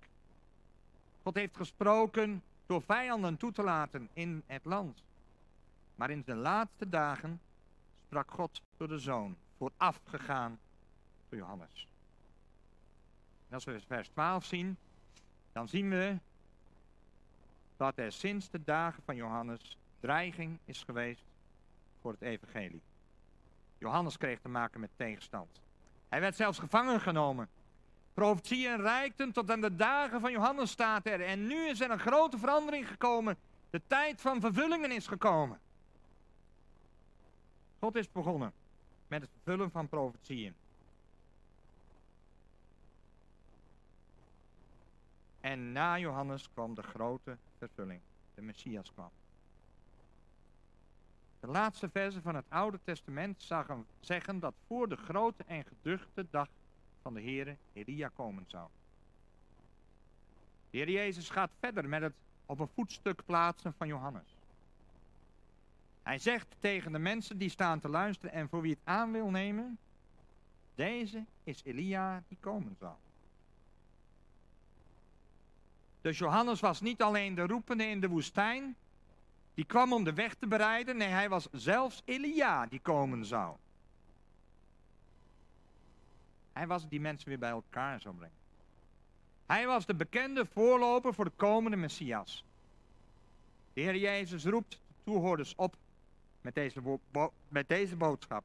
God 1.23 1.35
heeft 1.35 1.57
gesproken 1.57 2.43
door 2.67 2.83
vijanden 2.83 3.37
toe 3.37 3.53
te 3.53 3.63
laten 3.63 4.09
in 4.13 4.43
het 4.47 4.65
land. 4.65 5.03
Maar 5.95 6.11
in 6.11 6.23
de 6.27 6.35
laatste 6.35 6.89
dagen 6.89 7.41
sprak 8.07 8.31
God 8.31 8.63
door 8.77 8.89
de 8.89 8.99
zoon, 8.99 9.37
voorafgegaan 9.57 10.59
door 11.29 11.39
Johannes. 11.39 11.87
En 13.53 13.59
als 13.59 13.67
we 13.67 13.81
vers 13.87 14.09
12 14.09 14.45
zien, 14.45 14.77
dan 15.53 15.69
zien 15.69 15.91
we 15.91 16.19
dat 17.77 17.99
er 17.99 18.13
sinds 18.13 18.51
de 18.51 18.65
dagen 18.65 19.03
van 19.03 19.17
Johannes 19.17 19.77
dreiging 20.01 20.59
is 20.65 20.83
geweest 20.83 21.25
voor 22.01 22.13
het 22.13 22.23
evangelie. 22.23 22.83
Johannes 23.79 24.17
kreeg 24.17 24.41
te 24.41 24.49
maken 24.49 24.81
met 24.81 24.91
tegenstand. 24.97 25.61
Hij 26.09 26.21
werd 26.21 26.37
zelfs 26.37 26.59
gevangen 26.59 27.01
genomen. 27.01 27.49
Profetieën 28.15 28.81
reikten 28.81 29.33
tot 29.33 29.51
aan 29.51 29.61
de 29.61 29.77
dagen 29.77 30.21
van 30.21 30.33
Johannes 30.33 30.71
staat 30.71 31.07
er. 31.07 31.21
En 31.21 31.47
nu 31.47 31.69
is 31.69 31.81
er 31.81 31.91
een 31.91 31.99
grote 31.99 32.39
verandering 32.39 32.89
gekomen. 32.89 33.37
De 33.71 33.83
tijd 33.87 34.21
van 34.21 34.41
vervullingen 34.41 34.93
is 34.93 35.07
gekomen. 35.07 35.61
God 37.79 37.97
is 37.97 38.13
begonnen 38.13 38.53
met 39.07 39.23
het 39.23 39.31
vervullen 39.33 39.71
van 39.71 39.89
profetieën. 39.89 40.55
En 45.43 45.73
na 45.73 45.99
Johannes 45.99 46.49
kwam 46.53 46.75
de 46.75 46.83
grote 46.83 47.37
vervulling. 47.59 48.01
De 48.35 48.43
Messias 48.43 48.93
kwam. 48.93 49.11
De 51.41 51.47
laatste 51.47 51.89
versen 51.89 52.23
van 52.23 52.35
het 52.35 52.45
Oude 52.49 52.79
Testament 52.85 53.51
zeggen 54.01 54.41
dat 54.41 54.55
voor 54.67 54.89
de 54.89 54.97
grote 54.97 55.45
en 55.47 55.65
geduchte 55.65 56.27
dag 56.31 56.49
van 57.03 57.15
de 57.15 57.21
Heere 57.21 57.57
Elia 57.73 58.09
komen 58.09 58.45
zou. 58.47 58.69
De 60.71 60.79
Heer 60.79 60.91
Jezus 60.91 61.31
gaat 61.31 61.51
verder 61.61 61.89
met 61.89 62.03
het 62.03 62.15
op 62.47 62.59
een 62.59 62.71
voetstuk 62.75 63.25
plaatsen 63.25 63.75
van 63.75 63.87
Johannes. 63.87 64.37
Hij 66.03 66.19
zegt 66.19 66.57
tegen 66.59 66.93
de 66.93 66.99
mensen 66.99 67.39
die 67.39 67.49
staan 67.49 67.81
te 67.81 67.89
luisteren 67.89 68.35
en 68.35 68.49
voor 68.49 68.61
wie 68.61 68.73
het 68.73 68.81
aan 68.85 69.13
wil 69.13 69.31
nemen, 69.31 69.79
deze 70.75 71.25
is 71.45 71.63
Elia 71.65 72.23
die 72.29 72.39
komen 72.41 72.77
zal. 72.79 72.99
Dus 76.03 76.19
Johannes 76.19 76.61
was 76.61 76.81
niet 76.81 77.03
alleen 77.03 77.35
de 77.35 77.47
roepende 77.47 77.85
in 77.85 78.01
de 78.01 78.09
woestijn, 78.09 78.77
die 79.55 79.65
kwam 79.65 79.93
om 79.93 80.05
de 80.05 80.13
weg 80.13 80.35
te 80.35 80.47
bereiden, 80.47 80.97
nee, 80.97 81.09
hij 81.09 81.29
was 81.29 81.49
zelfs 81.53 82.03
Elia 82.05 82.67
die 82.67 82.81
komen 82.81 83.25
zou. 83.25 83.57
Hij 86.53 86.67
was 86.67 86.89
die 86.89 87.01
mensen 87.01 87.29
weer 87.29 87.39
bij 87.39 87.51
elkaar 87.51 88.01
zou 88.01 88.15
brengen. 88.15 88.37
Hij 89.47 89.67
was 89.67 89.87
de 89.87 89.95
bekende 89.95 90.47
voorloper 90.47 91.15
voor 91.15 91.25
de 91.25 91.33
komende 91.37 91.77
Messias. 91.77 92.45
De 93.73 93.81
Heer 93.81 93.97
Jezus 93.97 94.45
roept 94.45 94.71
de 94.71 94.95
toehoorders 95.05 95.55
op 95.57 95.77
met 96.41 96.55
deze, 96.55 96.99
met 97.49 97.69
deze 97.69 97.97
boodschap. 97.97 98.45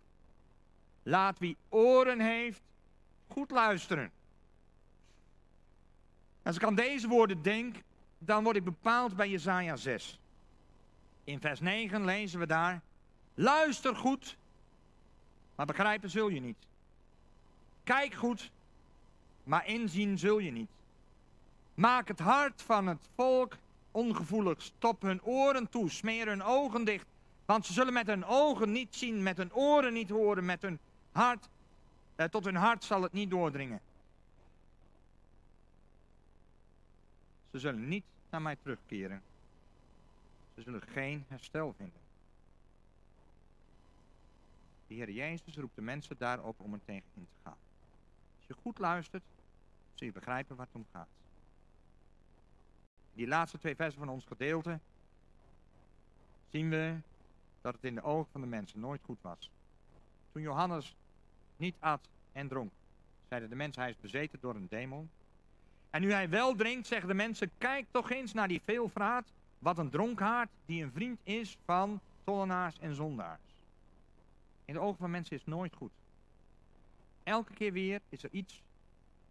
Laat 1.04 1.40
wie 1.40 1.58
oren 1.70 2.20
heeft, 2.20 2.62
goed 3.28 3.52
luisteren. 3.52 4.12
Als 6.48 6.56
ik 6.56 6.64
aan 6.64 6.76
deze 6.76 7.08
woorden 7.08 7.42
denk, 7.42 7.76
dan 8.18 8.44
word 8.44 8.56
ik 8.56 8.64
bepaald 8.64 9.16
bij 9.16 9.30
Jesaja 9.30 9.76
6. 9.76 10.20
In 11.24 11.40
vers 11.40 11.60
9 11.60 12.06
lezen 12.06 12.40
we 12.40 12.46
daar, 12.46 12.82
luister 13.34 13.96
goed, 13.96 14.38
maar 15.56 15.66
begrijpen 15.66 16.10
zul 16.10 16.28
je 16.28 16.40
niet. 16.40 16.58
Kijk 17.84 18.14
goed, 18.14 18.52
maar 19.44 19.68
inzien 19.68 20.18
zul 20.18 20.40
je 20.40 20.52
niet. 20.52 20.70
Maak 21.74 22.08
het 22.08 22.20
hart 22.20 22.62
van 22.62 22.88
het 22.88 23.10
volk 23.16 23.58
ongevoelig. 23.92 24.62
Stop 24.62 25.02
hun 25.02 25.24
oren 25.24 25.70
toe, 25.70 25.90
smeer 25.90 26.28
hun 26.28 26.44
ogen 26.44 26.84
dicht. 26.84 27.06
Want 27.46 27.66
ze 27.66 27.74
zullen 27.74 27.94
met 27.94 28.08
hun 28.08 28.26
ogen 28.26 28.72
niet 28.72 28.96
zien, 28.96 29.24
met 29.24 29.38
hun 29.38 29.54
oren 29.54 29.94
niet 29.94 30.10
horen, 30.10 30.46
met 30.46 30.62
hun 30.62 30.80
hart, 31.12 31.50
eh, 32.16 32.26
tot 32.26 32.46
hun 32.46 32.56
hart 32.56 32.84
zal 32.84 33.02
het 33.02 33.14
niet 33.14 33.30
doordringen. 33.30 33.82
Ze 37.58 37.64
zullen 37.64 37.88
niet 37.88 38.06
naar 38.30 38.42
mij 38.42 38.56
terugkeren. 38.56 39.22
Ze 40.56 40.62
zullen 40.62 40.82
geen 40.82 41.26
herstel 41.28 41.74
vinden. 41.74 42.00
De 44.88 44.94
Heer 44.94 45.12
Jezus 45.12 45.56
roept 45.56 45.76
de 45.76 45.82
mensen 45.82 46.18
daarop 46.18 46.60
om 46.60 46.74
er 46.74 46.80
tegen 46.86 47.10
in 47.14 47.28
te 47.30 47.36
gaan. 47.44 47.58
Als 48.38 48.48
je 48.48 48.54
goed 48.54 48.78
luistert, 48.78 49.24
zul 49.94 50.08
je 50.08 50.14
begrijpen 50.14 50.56
waar 50.56 50.66
het 50.66 50.76
om 50.76 50.86
gaat. 50.92 51.08
Die 53.14 53.28
laatste 53.28 53.58
twee 53.58 53.76
versen 53.76 54.00
van 54.00 54.10
ons 54.10 54.26
gedeelte 54.26 54.80
zien 56.50 56.70
we 56.70 56.98
dat 57.62 57.74
het 57.74 57.84
in 57.84 57.96
de 57.96 58.04
ogen 58.04 58.32
van 58.32 58.42
de 58.42 58.48
mensen 58.48 58.80
nooit 58.80 59.02
goed 59.04 59.22
was. 59.22 59.52
Toen 60.32 60.42
Johannes 60.42 60.96
niet 61.56 61.76
at 61.80 62.10
en 62.32 62.48
dronk, 62.48 62.72
zeiden 63.28 63.50
de 63.50 63.56
mensen 63.56 63.82
hij 63.82 63.92
is 63.92 64.00
bezeten 64.00 64.40
door 64.40 64.56
een 64.56 64.68
demon. 64.70 65.10
En 65.98 66.04
nu 66.04 66.12
hij 66.12 66.30
wel 66.30 66.56
drinkt, 66.56 66.88
zeggen 66.88 67.08
de 67.08 67.14
mensen, 67.14 67.52
kijk 67.58 67.86
toch 67.92 68.12
eens 68.12 68.34
naar 68.34 68.48
die 68.48 68.62
veelvraat, 68.66 69.32
wat 69.60 69.78
een 69.78 69.90
dronkaard 69.90 70.50
die 70.66 70.84
een 70.84 70.92
vriend 70.92 71.20
is 71.24 71.58
van 71.66 72.00
tollenaars 72.24 72.80
en 72.80 72.96
zondaars. 72.96 73.42
In 74.66 74.74
de 74.74 74.80
ogen 74.80 74.98
van 74.98 75.12
mensen 75.12 75.36
is 75.36 75.42
het 75.42 75.50
nooit 75.50 75.76
goed. 75.76 75.92
Elke 77.24 77.54
keer 77.54 77.72
weer 77.72 78.02
is 78.10 78.24
er 78.24 78.30
iets 78.32 78.62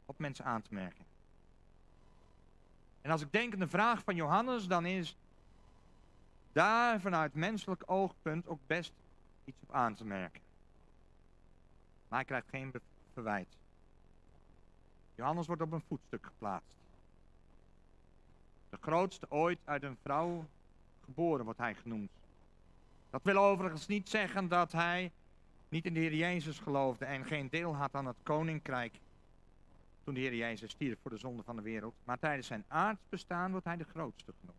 op 0.07 0.19
mensen 0.19 0.45
aan 0.45 0.63
te 0.63 0.75
merken. 0.75 1.05
En 3.03 3.11
als 3.11 3.23
ik 3.23 3.33
denk 3.33 3.53
aan 3.53 3.59
de 3.59 3.69
vraag 3.69 4.03
van 4.03 4.17
Johannes, 4.17 4.67
dan 4.67 4.87
is 4.87 5.17
daar 6.53 7.01
vanuit 7.01 7.35
menselijk 7.35 7.83
oogpunt 7.87 8.47
ook 8.47 8.61
best 8.67 8.93
iets 9.45 9.59
op 9.63 9.75
aan 9.75 9.95
te 9.95 10.05
merken. 10.05 10.43
Maar 12.09 12.19
hij 12.19 12.27
krijgt 12.27 12.49
geen 12.49 12.73
verwijt. 13.13 13.57
Johannes 15.17 15.47
wordt 15.47 15.63
op 15.63 15.73
een 15.73 15.83
voetstuk 15.89 16.27
geplaatst. 16.27 16.75
De 18.71 18.79
grootste 18.81 19.27
ooit 19.31 19.59
uit 19.65 19.83
een 19.83 19.97
vrouw 20.03 20.45
geboren 21.05 21.45
wordt 21.45 21.59
hij 21.59 21.75
genoemd. 21.75 22.11
Dat 23.11 23.23
wil 23.23 23.37
overigens 23.37 23.87
niet 23.87 24.09
zeggen 24.09 24.49
dat 24.49 24.73
hij 24.73 25.13
niet 25.69 25.85
in 25.85 25.95
de 25.95 26.01
Heer 26.01 26.15
Jezus 26.15 26.59
geloofde 26.59 27.05
en 27.05 27.25
geen 27.25 27.49
deel 27.49 27.77
had 27.77 27.95
aan 27.95 28.07
het 28.07 28.17
koninkrijk 28.23 29.01
toen 30.05 30.15
de 30.15 30.21
Heer 30.21 30.35
Jezus 30.35 30.71
stierf 30.71 30.99
voor 31.03 31.11
de 31.11 31.17
zonde 31.17 31.43
van 31.43 31.57
de 31.57 31.63
wereld. 31.63 31.95
Maar 32.05 32.19
tijdens 32.19 32.47
zijn 32.47 32.65
aardsbestaan 32.69 33.51
wordt 33.51 33.67
hij 33.67 33.77
de 33.77 33.85
grootste 33.85 34.33
genoemd. 34.41 34.59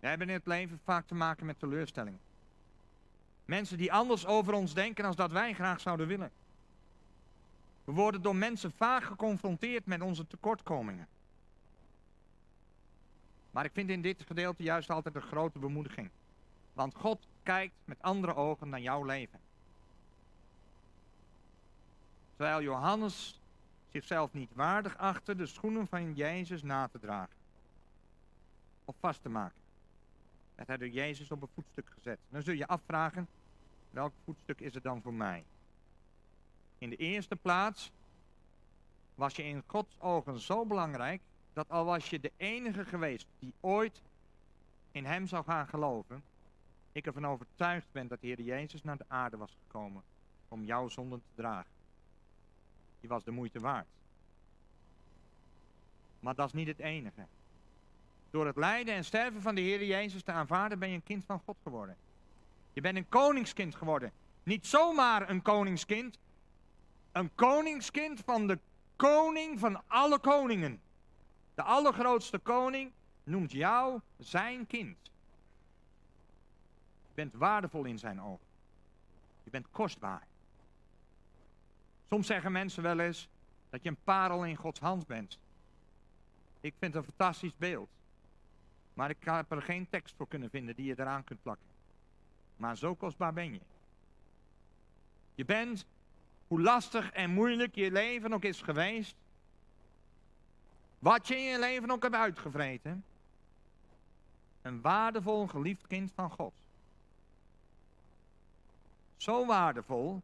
We 0.00 0.06
hebben 0.06 0.28
in 0.28 0.34
het 0.34 0.46
leven 0.46 0.80
vaak 0.84 1.06
te 1.06 1.14
maken 1.14 1.46
met 1.46 1.58
teleurstelling. 1.58 2.16
Mensen 3.44 3.78
die 3.78 3.92
anders 3.92 4.26
over 4.26 4.54
ons 4.54 4.74
denken 4.74 5.04
als 5.04 5.16
dat 5.16 5.30
wij 5.30 5.54
graag 5.54 5.80
zouden 5.80 6.06
willen. 6.06 6.30
We 7.84 7.92
worden 7.92 8.22
door 8.22 8.36
mensen 8.36 8.72
vaak 8.72 9.02
geconfronteerd 9.02 9.86
met 9.86 10.00
onze 10.00 10.26
tekortkomingen. 10.26 11.08
Maar 13.50 13.64
ik 13.64 13.72
vind 13.72 13.90
in 13.90 14.02
dit 14.02 14.22
gedeelte 14.26 14.62
juist 14.62 14.90
altijd 14.90 15.14
een 15.14 15.22
grote 15.22 15.58
bemoediging. 15.58 16.10
Want 16.72 16.94
God 16.94 17.26
kijkt 17.42 17.74
met 17.84 18.02
andere 18.02 18.34
ogen 18.34 18.68
naar 18.68 18.80
jouw 18.80 19.04
leven. 19.04 19.40
Terwijl 22.36 22.62
Johannes 22.62 23.40
zichzelf 23.90 24.32
niet 24.32 24.50
waardig 24.54 24.96
achtte 24.96 25.36
de 25.36 25.46
schoenen 25.46 25.86
van 25.86 26.14
Jezus 26.14 26.62
na 26.62 26.88
te 26.88 26.98
dragen. 26.98 27.36
Of 28.84 28.96
vast 29.00 29.22
te 29.22 29.28
maken. 29.28 29.60
Werd 30.54 30.68
hij 30.68 30.76
door 30.76 30.88
Jezus 30.88 31.30
op 31.30 31.42
een 31.42 31.48
voetstuk 31.54 31.90
gezet. 31.94 32.18
Dan 32.28 32.42
zul 32.42 32.54
je 32.54 32.66
afvragen, 32.66 33.28
welk 33.90 34.12
voetstuk 34.24 34.60
is 34.60 34.74
het 34.74 34.82
dan 34.82 35.02
voor 35.02 35.14
mij? 35.14 35.44
In 36.78 36.90
de 36.90 36.96
eerste 36.96 37.36
plaats 37.36 37.92
was 39.14 39.36
je 39.36 39.42
in 39.42 39.62
Gods 39.66 40.00
ogen 40.00 40.40
zo 40.40 40.66
belangrijk 40.66 41.20
dat 41.52 41.70
al 41.70 41.84
was 41.84 42.10
je 42.10 42.20
de 42.20 42.32
enige 42.36 42.84
geweest 42.84 43.26
die 43.38 43.52
ooit 43.60 44.02
in 44.90 45.04
hem 45.04 45.26
zou 45.26 45.44
gaan 45.44 45.68
geloven, 45.68 46.22
ik 46.92 47.06
ervan 47.06 47.26
overtuigd 47.26 47.86
ben 47.92 48.08
dat 48.08 48.20
de 48.20 48.26
Heer 48.26 48.40
Jezus 48.40 48.82
naar 48.82 48.96
de 48.96 49.04
aarde 49.08 49.36
was 49.36 49.56
gekomen 49.66 50.02
om 50.48 50.64
jouw 50.64 50.88
zonden 50.88 51.18
te 51.18 51.42
dragen. 51.42 51.70
Je 53.00 53.08
was 53.08 53.24
de 53.24 53.30
moeite 53.30 53.60
waard. 53.60 53.86
Maar 56.20 56.34
dat 56.34 56.46
is 56.46 56.52
niet 56.52 56.66
het 56.66 56.78
enige. 56.78 57.26
Door 58.30 58.46
het 58.46 58.56
lijden 58.56 58.94
en 58.94 59.04
sterven 59.04 59.42
van 59.42 59.54
de 59.54 59.60
Heer 59.60 59.84
Jezus 59.84 60.22
te 60.22 60.32
aanvaarden 60.32 60.78
ben 60.78 60.88
je 60.88 60.94
een 60.94 61.02
kind 61.02 61.24
van 61.24 61.40
God 61.44 61.56
geworden. 61.62 61.96
Je 62.72 62.80
bent 62.80 62.96
een 62.96 63.08
koningskind 63.08 63.74
geworden. 63.74 64.12
Niet 64.42 64.66
zomaar 64.66 65.30
een 65.30 65.42
koningskind. 65.42 66.18
Een 67.14 67.34
koningskind 67.34 68.20
van 68.20 68.46
de 68.46 68.58
koning 68.96 69.58
van 69.58 69.82
alle 69.86 70.18
koningen. 70.18 70.80
De 71.54 71.62
allergrootste 71.62 72.38
koning 72.38 72.92
noemt 73.24 73.52
jou 73.52 74.00
zijn 74.18 74.66
kind. 74.66 74.96
Je 77.06 77.14
bent 77.14 77.34
waardevol 77.34 77.84
in 77.84 77.98
zijn 77.98 78.20
ogen. 78.20 78.46
Je 79.42 79.50
bent 79.50 79.70
kostbaar. 79.70 80.26
Soms 82.08 82.26
zeggen 82.26 82.52
mensen 82.52 82.82
wel 82.82 82.98
eens 82.98 83.28
dat 83.70 83.82
je 83.82 83.88
een 83.88 84.02
parel 84.04 84.44
in 84.44 84.56
Gods 84.56 84.80
hand 84.80 85.06
bent. 85.06 85.38
Ik 86.60 86.74
vind 86.78 86.94
het 86.94 87.04
een 87.04 87.12
fantastisch 87.16 87.56
beeld. 87.56 87.88
Maar 88.94 89.10
ik 89.10 89.16
heb 89.20 89.50
er 89.50 89.62
geen 89.62 89.88
tekst 89.88 90.14
voor 90.16 90.28
kunnen 90.28 90.50
vinden 90.50 90.76
die 90.76 90.86
je 90.86 90.98
eraan 90.98 91.24
kunt 91.24 91.42
plakken. 91.42 91.66
Maar 92.56 92.76
zo 92.76 92.94
kostbaar 92.94 93.32
ben 93.32 93.52
je. 93.52 93.60
Je 95.34 95.44
bent, 95.44 95.86
hoe 96.54 96.62
lastig 96.62 97.10
en 97.10 97.30
moeilijk 97.30 97.74
je 97.74 97.90
leven 97.90 98.32
ook 98.32 98.44
is 98.44 98.62
geweest, 98.62 99.14
wat 100.98 101.28
je 101.28 101.36
in 101.36 101.42
je 101.42 101.58
leven 101.58 101.90
ook 101.90 102.02
hebt 102.02 102.14
uitgevreten, 102.14 103.04
een 104.62 104.80
waardevol 104.80 105.46
geliefd 105.46 105.86
kind 105.86 106.12
van 106.14 106.30
God. 106.30 106.52
Zo 109.16 109.46
waardevol 109.46 110.22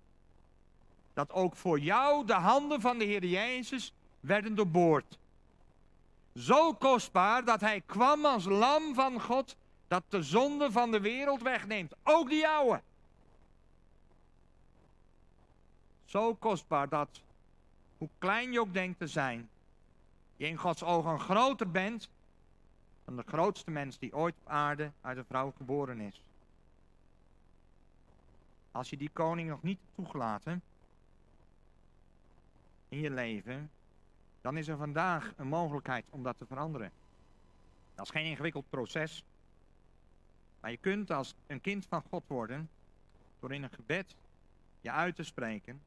dat 1.14 1.32
ook 1.32 1.56
voor 1.56 1.78
jou 1.78 2.26
de 2.26 2.32
handen 2.32 2.80
van 2.80 2.98
de 2.98 3.04
Heer 3.04 3.24
Jezus 3.24 3.92
werden 4.20 4.54
doorboord. 4.54 5.18
Zo 6.34 6.72
kostbaar 6.72 7.44
dat 7.44 7.60
hij 7.60 7.82
kwam 7.86 8.24
als 8.24 8.44
lam 8.44 8.94
van 8.94 9.20
God 9.20 9.56
dat 9.88 10.02
de 10.08 10.22
zonde 10.22 10.72
van 10.72 10.90
de 10.90 11.00
wereld 11.00 11.42
wegneemt. 11.42 11.94
Ook 12.02 12.28
die 12.28 12.40
jouwe. 12.40 12.82
Zo 16.10 16.34
kostbaar 16.34 16.88
dat, 16.88 17.22
hoe 17.98 18.08
klein 18.18 18.52
je 18.52 18.60
ook 18.60 18.72
denkt 18.72 18.98
te 18.98 19.06
zijn, 19.06 19.48
je 20.36 20.46
in 20.46 20.56
Gods 20.56 20.82
ogen 20.82 21.20
groter 21.20 21.70
bent 21.70 22.08
dan 23.04 23.16
de 23.16 23.22
grootste 23.26 23.70
mens 23.70 23.98
die 23.98 24.14
ooit 24.14 24.34
op 24.40 24.48
aarde 24.48 24.90
uit 25.00 25.16
een 25.16 25.24
vrouw 25.24 25.52
geboren 25.56 26.00
is. 26.00 26.22
Als 28.70 28.90
je 28.90 28.96
die 28.96 29.10
koning 29.12 29.48
nog 29.48 29.62
niet 29.62 29.78
toegelaten 29.94 30.62
in 32.88 32.98
je 32.98 33.10
leven, 33.10 33.70
dan 34.40 34.56
is 34.56 34.68
er 34.68 34.76
vandaag 34.76 35.32
een 35.36 35.48
mogelijkheid 35.48 36.04
om 36.10 36.22
dat 36.22 36.38
te 36.38 36.46
veranderen. 36.46 36.92
Dat 37.94 38.04
is 38.04 38.10
geen 38.10 38.26
ingewikkeld 38.26 38.70
proces. 38.70 39.24
Maar 40.60 40.70
je 40.70 40.76
kunt 40.76 41.10
als 41.10 41.34
een 41.46 41.60
kind 41.60 41.86
van 41.86 42.02
God 42.08 42.24
worden 42.26 42.70
door 43.40 43.52
in 43.52 43.62
een 43.62 43.70
gebed 43.70 44.16
je 44.80 44.90
uit 44.90 45.16
te 45.16 45.24
spreken 45.24 45.80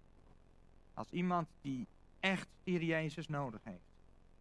als 0.93 1.09
iemand 1.09 1.47
die 1.61 1.87
echt 2.19 2.47
hier 2.63 2.83
Jezus 2.83 3.27
nodig 3.27 3.59
heeft. 3.63 3.91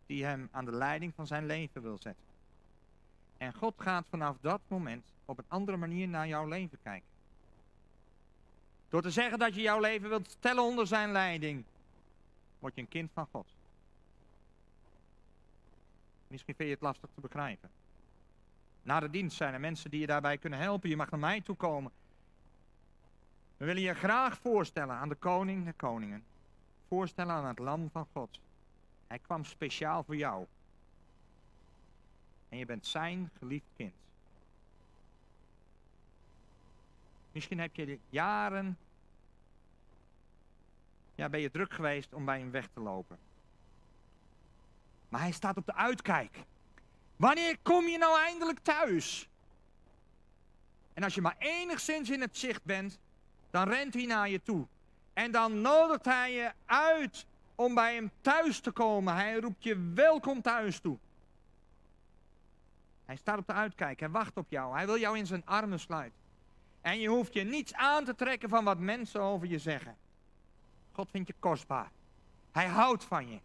Die 0.07 0.25
hem 0.25 0.49
aan 0.51 0.65
de 0.65 0.73
leiding 0.73 1.15
van 1.15 1.27
zijn 1.27 1.47
leven 1.47 1.83
wil 1.83 1.99
zetten. 1.99 2.25
En 3.37 3.55
God 3.55 3.75
gaat 3.77 4.07
vanaf 4.09 4.37
dat 4.41 4.61
moment 4.69 5.05
op 5.25 5.39
een 5.39 5.45
andere 5.49 5.77
manier 5.77 6.09
naar 6.09 6.29
jouw 6.29 6.49
leven 6.49 6.79
kijken. 6.83 7.09
Door 8.89 9.03
te 9.03 9.11
zeggen 9.11 9.39
dat 9.39 9.55
je 9.55 9.61
jouw 9.61 9.81
leven 9.81 10.09
wilt 10.09 10.31
stellen 10.31 10.63
onder 10.63 10.87
zijn 10.87 11.13
leiding, 11.13 11.65
word 12.59 12.75
je 12.75 12.81
een 12.81 12.89
kind 12.89 13.11
van 13.13 13.27
God. 13.31 13.47
Misschien 16.27 16.55
vind 16.55 16.69
je 16.69 16.75
het 16.75 16.85
lastig 16.85 17.11
te 17.15 17.21
begrijpen. 17.21 17.71
Na 18.83 19.01
de 19.01 19.11
dienst 19.11 19.37
zijn 19.37 19.55
er 19.55 19.61
mensen 19.61 19.91
die 19.91 20.01
je 20.01 20.07
daarbij 20.07 20.39
kunnen 20.39 20.59
helpen. 20.59 20.89
Je 20.89 20.97
mag 20.97 21.11
naar 21.11 21.21
mij 21.21 21.41
toe 21.41 21.57
komen. 21.57 21.93
We 23.57 23.65
willen 23.65 23.83
je 23.83 23.95
graag 23.95 24.39
voorstellen 24.39 24.95
aan 24.95 25.09
de 25.09 25.15
koning 25.15 25.65
de 25.65 25.73
koningen. 25.73 26.25
Voorstellen 26.93 27.35
aan 27.35 27.45
het 27.45 27.59
lam 27.59 27.91
van 27.91 28.07
God. 28.13 28.41
Hij 29.07 29.19
kwam 29.19 29.45
speciaal 29.45 30.05
voor 30.05 30.17
jou. 30.17 30.47
En 32.49 32.59
je 32.59 32.67
bent 32.67 32.87
zijn 32.87 33.31
geliefd 33.39 33.67
kind. 33.77 33.93
Misschien 37.33 37.59
heb 37.59 37.75
je 37.75 37.99
jaren, 38.11 38.79
ja, 41.15 41.29
ben 41.29 41.41
je 41.41 41.51
druk 41.51 41.73
geweest 41.73 42.15
om 42.15 42.25
bij 42.25 42.39
hem 42.39 42.51
weg 42.51 42.69
te 42.75 42.81
lopen. 42.81 43.19
Maar 45.09 45.21
hij 45.21 45.33
staat 45.33 45.57
op 45.57 45.67
de 45.67 45.75
uitkijk. 45.75 46.39
Wanneer 47.17 47.59
kom 47.63 47.85
je 47.85 47.99
nou 47.99 48.19
eindelijk 48.19 48.59
thuis? 48.59 49.29
En 50.93 51.03
als 51.03 51.15
je 51.15 51.21
maar 51.21 51.37
enigszins 51.39 52.11
in 52.11 52.21
het 52.21 52.37
zicht 52.37 52.65
bent, 52.65 52.99
dan 53.51 53.69
rent 53.69 53.95
hij 53.95 54.07
naar 54.07 54.29
je 54.29 54.43
toe. 54.43 54.67
En 55.13 55.31
dan 55.31 55.61
nodigt 55.61 56.05
hij 56.05 56.33
je 56.33 56.53
uit 56.65 57.27
om 57.55 57.75
bij 57.75 57.95
hem 57.95 58.11
thuis 58.21 58.61
te 58.61 58.71
komen. 58.71 59.15
Hij 59.15 59.41
roept 59.41 59.65
je 59.65 59.91
welkom 59.95 60.43
thuis 60.43 60.81
toe. 60.81 60.99
Hij 63.05 63.17
staat 63.17 63.39
op 63.39 63.47
de 63.47 63.53
uitkijk, 63.53 64.01
hij 64.01 64.11
wacht 64.11 64.37
op 64.37 64.47
jou, 64.49 64.75
hij 64.75 64.87
wil 64.87 64.99
jou 64.99 65.19
in 65.19 65.27
zijn 65.27 65.47
armen 65.47 65.81
sluiten. 65.81 66.21
En 66.81 66.99
je 66.99 67.09
hoeft 67.09 67.33
je 67.33 67.43
niets 67.43 67.75
aan 67.75 68.05
te 68.05 68.15
trekken 68.15 68.49
van 68.49 68.65
wat 68.65 68.79
mensen 68.79 69.21
over 69.21 69.47
je 69.47 69.59
zeggen. 69.59 69.97
God 70.93 71.11
vindt 71.11 71.29
je 71.29 71.35
kostbaar. 71.39 71.91
Hij 72.53 72.67
houdt 72.67 73.05
van 73.05 73.29
je. 73.29 73.41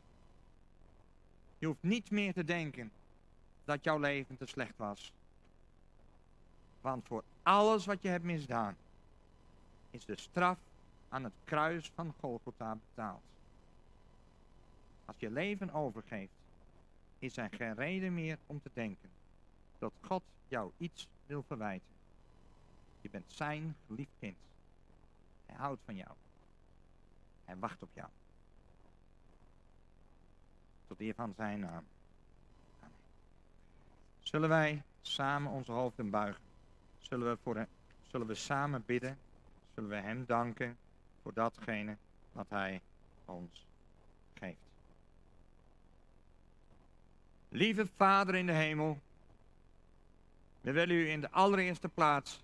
Je 1.57 1.65
hoeft 1.65 1.83
niet 1.83 2.11
meer 2.11 2.33
te 2.33 2.43
denken 2.43 2.91
dat 3.65 3.83
jouw 3.83 3.99
leven 3.99 4.37
te 4.37 4.45
slecht 4.45 4.77
was. 4.77 5.13
Want 6.81 7.07
voor 7.07 7.23
alles 7.43 7.85
wat 7.85 8.01
je 8.01 8.07
hebt 8.07 8.23
misdaan, 8.23 8.77
is 9.89 10.05
de 10.05 10.19
straf 10.19 10.57
aan 11.09 11.23
het 11.23 11.33
kruis 11.43 11.91
van 11.95 12.13
Golgotha 12.19 12.75
betaald. 12.75 13.21
Als 15.05 15.15
je 15.19 15.31
leven 15.31 15.73
overgeeft, 15.73 16.31
is 17.19 17.37
er 17.37 17.49
geen 17.51 17.75
reden 17.75 18.13
meer 18.13 18.37
om 18.45 18.61
te 18.61 18.69
denken 18.73 19.09
dat 19.77 19.93
God 20.01 20.23
jou 20.47 20.71
iets 20.77 21.07
wil 21.25 21.43
verwijten. 21.43 21.95
Je 23.01 23.09
bent 23.09 23.31
zijn 23.31 23.75
geliefd 23.87 24.11
kind. 24.19 24.37
Hij 25.45 25.55
houdt 25.55 25.81
van 25.85 25.95
jou. 25.95 26.11
Hij 27.45 27.57
wacht 27.57 27.81
op 27.81 27.89
jou. 27.93 28.09
Tot 30.87 30.99
eer 30.99 31.13
van 31.13 31.33
zijn 31.35 31.59
naam. 31.59 31.83
Zullen 34.19 34.49
wij 34.49 34.83
samen 35.01 35.51
onze 35.51 35.71
hoofden 35.71 36.09
buigen? 36.09 36.43
Zullen 36.97 37.29
we, 37.29 37.37
voor 37.43 37.55
hem, 37.55 37.67
zullen 38.01 38.27
we 38.27 38.35
samen 38.35 38.83
bidden? 38.85 39.17
Zullen 39.73 39.89
we 39.89 39.95
hem 39.95 40.25
danken 40.25 40.77
voor 41.27 41.35
datgene 41.35 41.97
wat 42.31 42.45
hij 42.49 42.81
ons 43.25 43.65
geeft? 44.33 44.57
Lieve 47.49 47.87
Vader 47.95 48.35
in 48.35 48.45
de 48.45 48.51
hemel, 48.51 48.99
we 50.61 50.71
willen 50.71 50.95
u 50.95 51.09
in 51.09 51.21
de 51.21 51.31
allereerste 51.31 51.87
plaats 51.87 52.43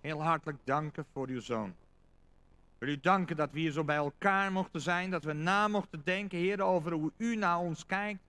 heel 0.00 0.22
hartelijk 0.22 0.58
danken 0.64 1.06
voor 1.12 1.28
uw 1.28 1.40
zoon. 1.40 1.68
We 1.68 2.86
willen 2.86 2.94
u 2.94 3.00
danken 3.00 3.36
dat 3.36 3.50
we 3.50 3.58
hier 3.58 3.72
zo 3.72 3.84
bij 3.84 3.96
elkaar 3.96 4.52
mochten 4.52 4.80
zijn, 4.80 5.10
dat 5.10 5.24
we 5.24 5.32
na 5.32 5.68
mochten 5.68 6.02
denken, 6.04 6.38
Heer, 6.38 6.62
over 6.62 6.92
hoe 6.92 7.12
u 7.16 7.36
naar 7.36 7.58
ons 7.58 7.86
kijkt. 7.86 8.20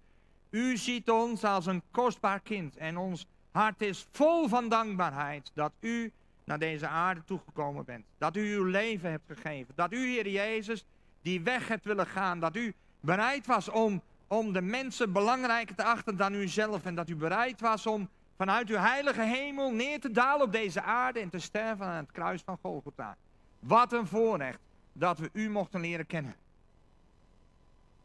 U 0.50 0.78
ziet 0.78 1.10
ons 1.10 1.44
als 1.44 1.66
een 1.66 1.82
kostbaar 1.92 2.40
kind 2.40 2.78
en 2.78 2.98
ons 2.98 3.26
hart 3.52 3.82
is 3.82 4.08
vol 4.12 4.48
van 4.48 4.70
dankbaarheid 4.70 5.52
dat 5.54 5.72
u 5.80 6.12
naar 6.48 6.60
deze 6.60 6.88
aarde 6.88 7.24
toegekomen 7.24 7.86
bent. 7.86 8.06
Dat 8.18 8.36
u 8.36 8.56
uw 8.56 8.64
leven 8.64 9.12
hebt 9.12 9.24
gegeven. 9.28 9.74
Dat 9.76 9.94
u, 9.94 9.98
Heer 9.98 10.30
Jezus, 10.30 10.86
die 11.22 11.42
weg 11.42 11.68
hebt 11.68 11.86
willen 11.86 12.08
gaan. 12.08 12.40
Dat 12.40 12.56
u 12.56 12.74
bereid 13.00 13.46
was 13.46 13.70
om, 13.70 14.02
om 14.28 14.54
de 14.54 14.62
mensen 14.62 15.12
belangrijker 15.12 15.76
te 15.76 15.84
achten 15.84 16.18
dan 16.18 16.34
u 16.34 16.48
zelf. 16.48 16.86
En 16.86 16.96
dat 16.96 17.10
u 17.10 17.16
bereid 17.16 17.62
was 17.62 17.86
om 17.86 18.10
vanuit 18.38 18.70
uw 18.70 18.78
heilige 18.78 19.22
hemel 19.22 19.72
neer 19.72 20.00
te 20.00 20.12
dalen 20.12 20.46
op 20.46 20.52
deze 20.52 20.82
aarde 20.82 21.20
en 21.20 21.30
te 21.30 21.40
sterven 21.40 21.86
aan 21.86 21.96
het 21.96 22.12
kruis 22.12 22.42
van 22.42 22.58
Golgotha. 22.62 23.18
Wat 23.60 23.94
een 23.94 24.08
voorrecht 24.08 24.60
dat 24.94 25.18
we 25.18 25.30
u 25.34 25.50
mochten 25.50 25.82
leren 25.82 26.06
kennen. 26.06 26.36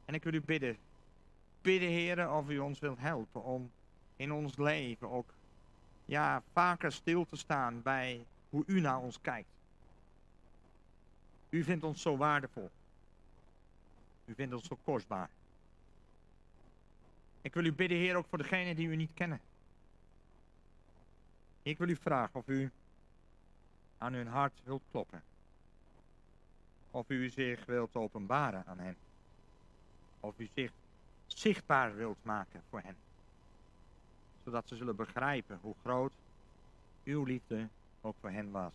En 0.05 0.15
ik 0.15 0.25
wil 0.25 0.35
u 0.35 0.41
bidden, 0.41 0.77
bidden 1.61 1.89
heren 1.89 2.33
of 2.33 2.51
u 2.51 2.59
ons 2.59 2.79
wilt 2.79 2.99
helpen 2.99 3.45
om 3.45 3.71
in 4.17 4.33
ons 4.33 4.57
leven 4.57 5.11
ook 5.11 5.35
ja, 6.05 6.43
vaker 6.53 6.93
stil 6.93 7.25
te 7.25 7.37
staan 7.37 7.83
bij 7.83 8.27
hoe 8.53 8.65
u 8.67 8.81
naar 8.81 8.99
ons 8.99 9.21
kijkt. 9.21 9.49
U 11.49 11.65
vindt 11.65 11.85
ons 11.85 12.03
zo 12.03 12.17
waardevol. 12.17 12.71
U 14.25 14.35
vindt 14.35 14.55
ons 14.55 14.67
zo 14.67 14.79
kostbaar. 14.85 15.31
Ik 17.41 17.55
wil 17.55 17.65
u 17.65 17.73
bidden, 17.73 17.99
Heer, 17.99 18.17
ook 18.17 18.27
voor 18.29 18.39
degenen 18.39 18.77
die 18.77 18.89
u 18.89 18.97
niet 18.97 19.15
kennen. 19.15 19.41
Ik 21.63 21.79
wil 21.79 21.89
u 21.89 21.97
vragen 21.97 22.41
of 22.41 22.49
u 22.49 22.71
aan 23.99 24.13
hun 24.13 24.27
hart 24.27 24.61
wilt 24.65 24.83
kloppen. 24.91 25.23
Of 26.91 27.09
u 27.09 27.29
zich 27.29 27.65
wilt 27.65 27.97
openbaren 27.97 28.67
aan 28.67 28.79
hen. 28.79 28.97
Of 30.21 30.39
u 30.39 30.49
zich 30.55 30.73
zichtbaar 31.27 31.97
wilt 31.97 32.25
maken 32.25 32.63
voor 32.69 32.81
hen. 32.81 32.97
Zodat 34.45 34.69
ze 34.69 34.77
zullen 34.77 34.97
begrijpen 34.97 35.59
hoe 35.63 35.75
groot 35.83 36.13
uw 37.05 37.25
liefde 37.25 37.69
ook 38.03 38.17
voor 38.21 38.31
hen 38.31 38.51
was. 38.51 38.73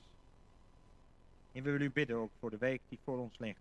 En 1.52 1.64
we 1.64 1.72
willen 1.72 1.88
u 1.88 1.92
bidden 1.92 2.16
ook 2.16 2.32
voor 2.40 2.50
de 2.50 2.58
week 2.58 2.82
die 2.90 3.00
voor 3.04 3.18
ons 3.18 3.38
ligt. 3.38 3.60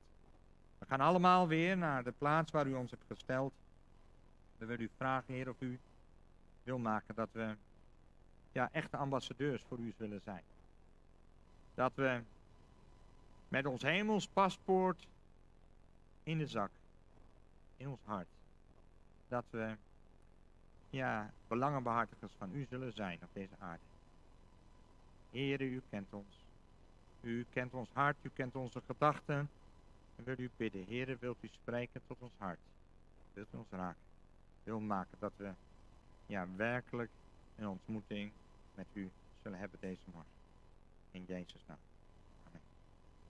We 0.78 0.86
gaan 0.86 1.00
allemaal 1.00 1.48
weer 1.48 1.76
naar 1.76 2.04
de 2.04 2.12
plaats 2.18 2.50
waar 2.50 2.66
u 2.66 2.74
ons 2.74 2.90
hebt 2.90 3.04
gesteld. 3.06 3.52
We 4.58 4.66
willen 4.66 4.84
u 4.84 4.90
vragen, 4.96 5.34
Heer, 5.34 5.48
of 5.48 5.60
u 5.60 5.78
wil 6.62 6.78
maken 6.78 7.14
dat 7.14 7.28
we 7.32 7.54
ja, 8.52 8.68
echte 8.72 8.96
ambassadeurs 8.96 9.62
voor 9.68 9.78
u 9.78 9.94
zullen 9.98 10.20
zijn. 10.20 10.42
Dat 11.74 11.92
we 11.94 12.20
met 13.48 13.66
ons 13.66 13.82
hemels 13.82 14.28
paspoort 14.28 15.06
in 16.22 16.38
de 16.38 16.46
zak, 16.46 16.70
in 17.76 17.88
ons 17.88 18.00
hart, 18.04 18.28
dat 19.28 19.44
we 19.50 19.76
ja, 20.90 21.32
belangenbehartigers 21.48 22.32
van 22.38 22.54
u 22.54 22.66
zullen 22.70 22.92
zijn 22.92 23.18
op 23.22 23.28
deze 23.32 23.54
aarde. 23.58 23.82
Heere, 25.30 25.64
u 25.64 25.82
kent 25.90 26.12
ons. 26.12 26.44
U 27.20 27.46
kent 27.50 27.74
ons 27.74 27.88
hart, 27.92 28.16
u 28.22 28.30
kent 28.34 28.54
onze 28.56 28.80
gedachten. 28.86 29.48
En 30.16 30.24
wil 30.24 30.38
u 30.38 30.50
bidden, 30.56 30.84
Heere, 30.86 31.16
wilt 31.20 31.42
u 31.42 31.48
spreken 31.48 32.00
tot 32.06 32.16
ons 32.20 32.32
hart? 32.38 32.58
Wilt 33.32 33.48
u 33.54 33.56
ons 33.56 33.70
raken? 33.70 34.02
Wil 34.62 34.80
maken 34.80 35.18
dat 35.18 35.32
we 35.36 35.52
ja, 36.26 36.46
werkelijk 36.56 37.10
een 37.56 37.68
ontmoeting 37.68 38.32
met 38.74 38.86
u 38.92 39.10
zullen 39.42 39.58
hebben 39.58 39.80
deze 39.80 40.02
morgen. 40.12 40.30
In 41.10 41.24
Jezus' 41.24 41.66
naam. 41.66 41.95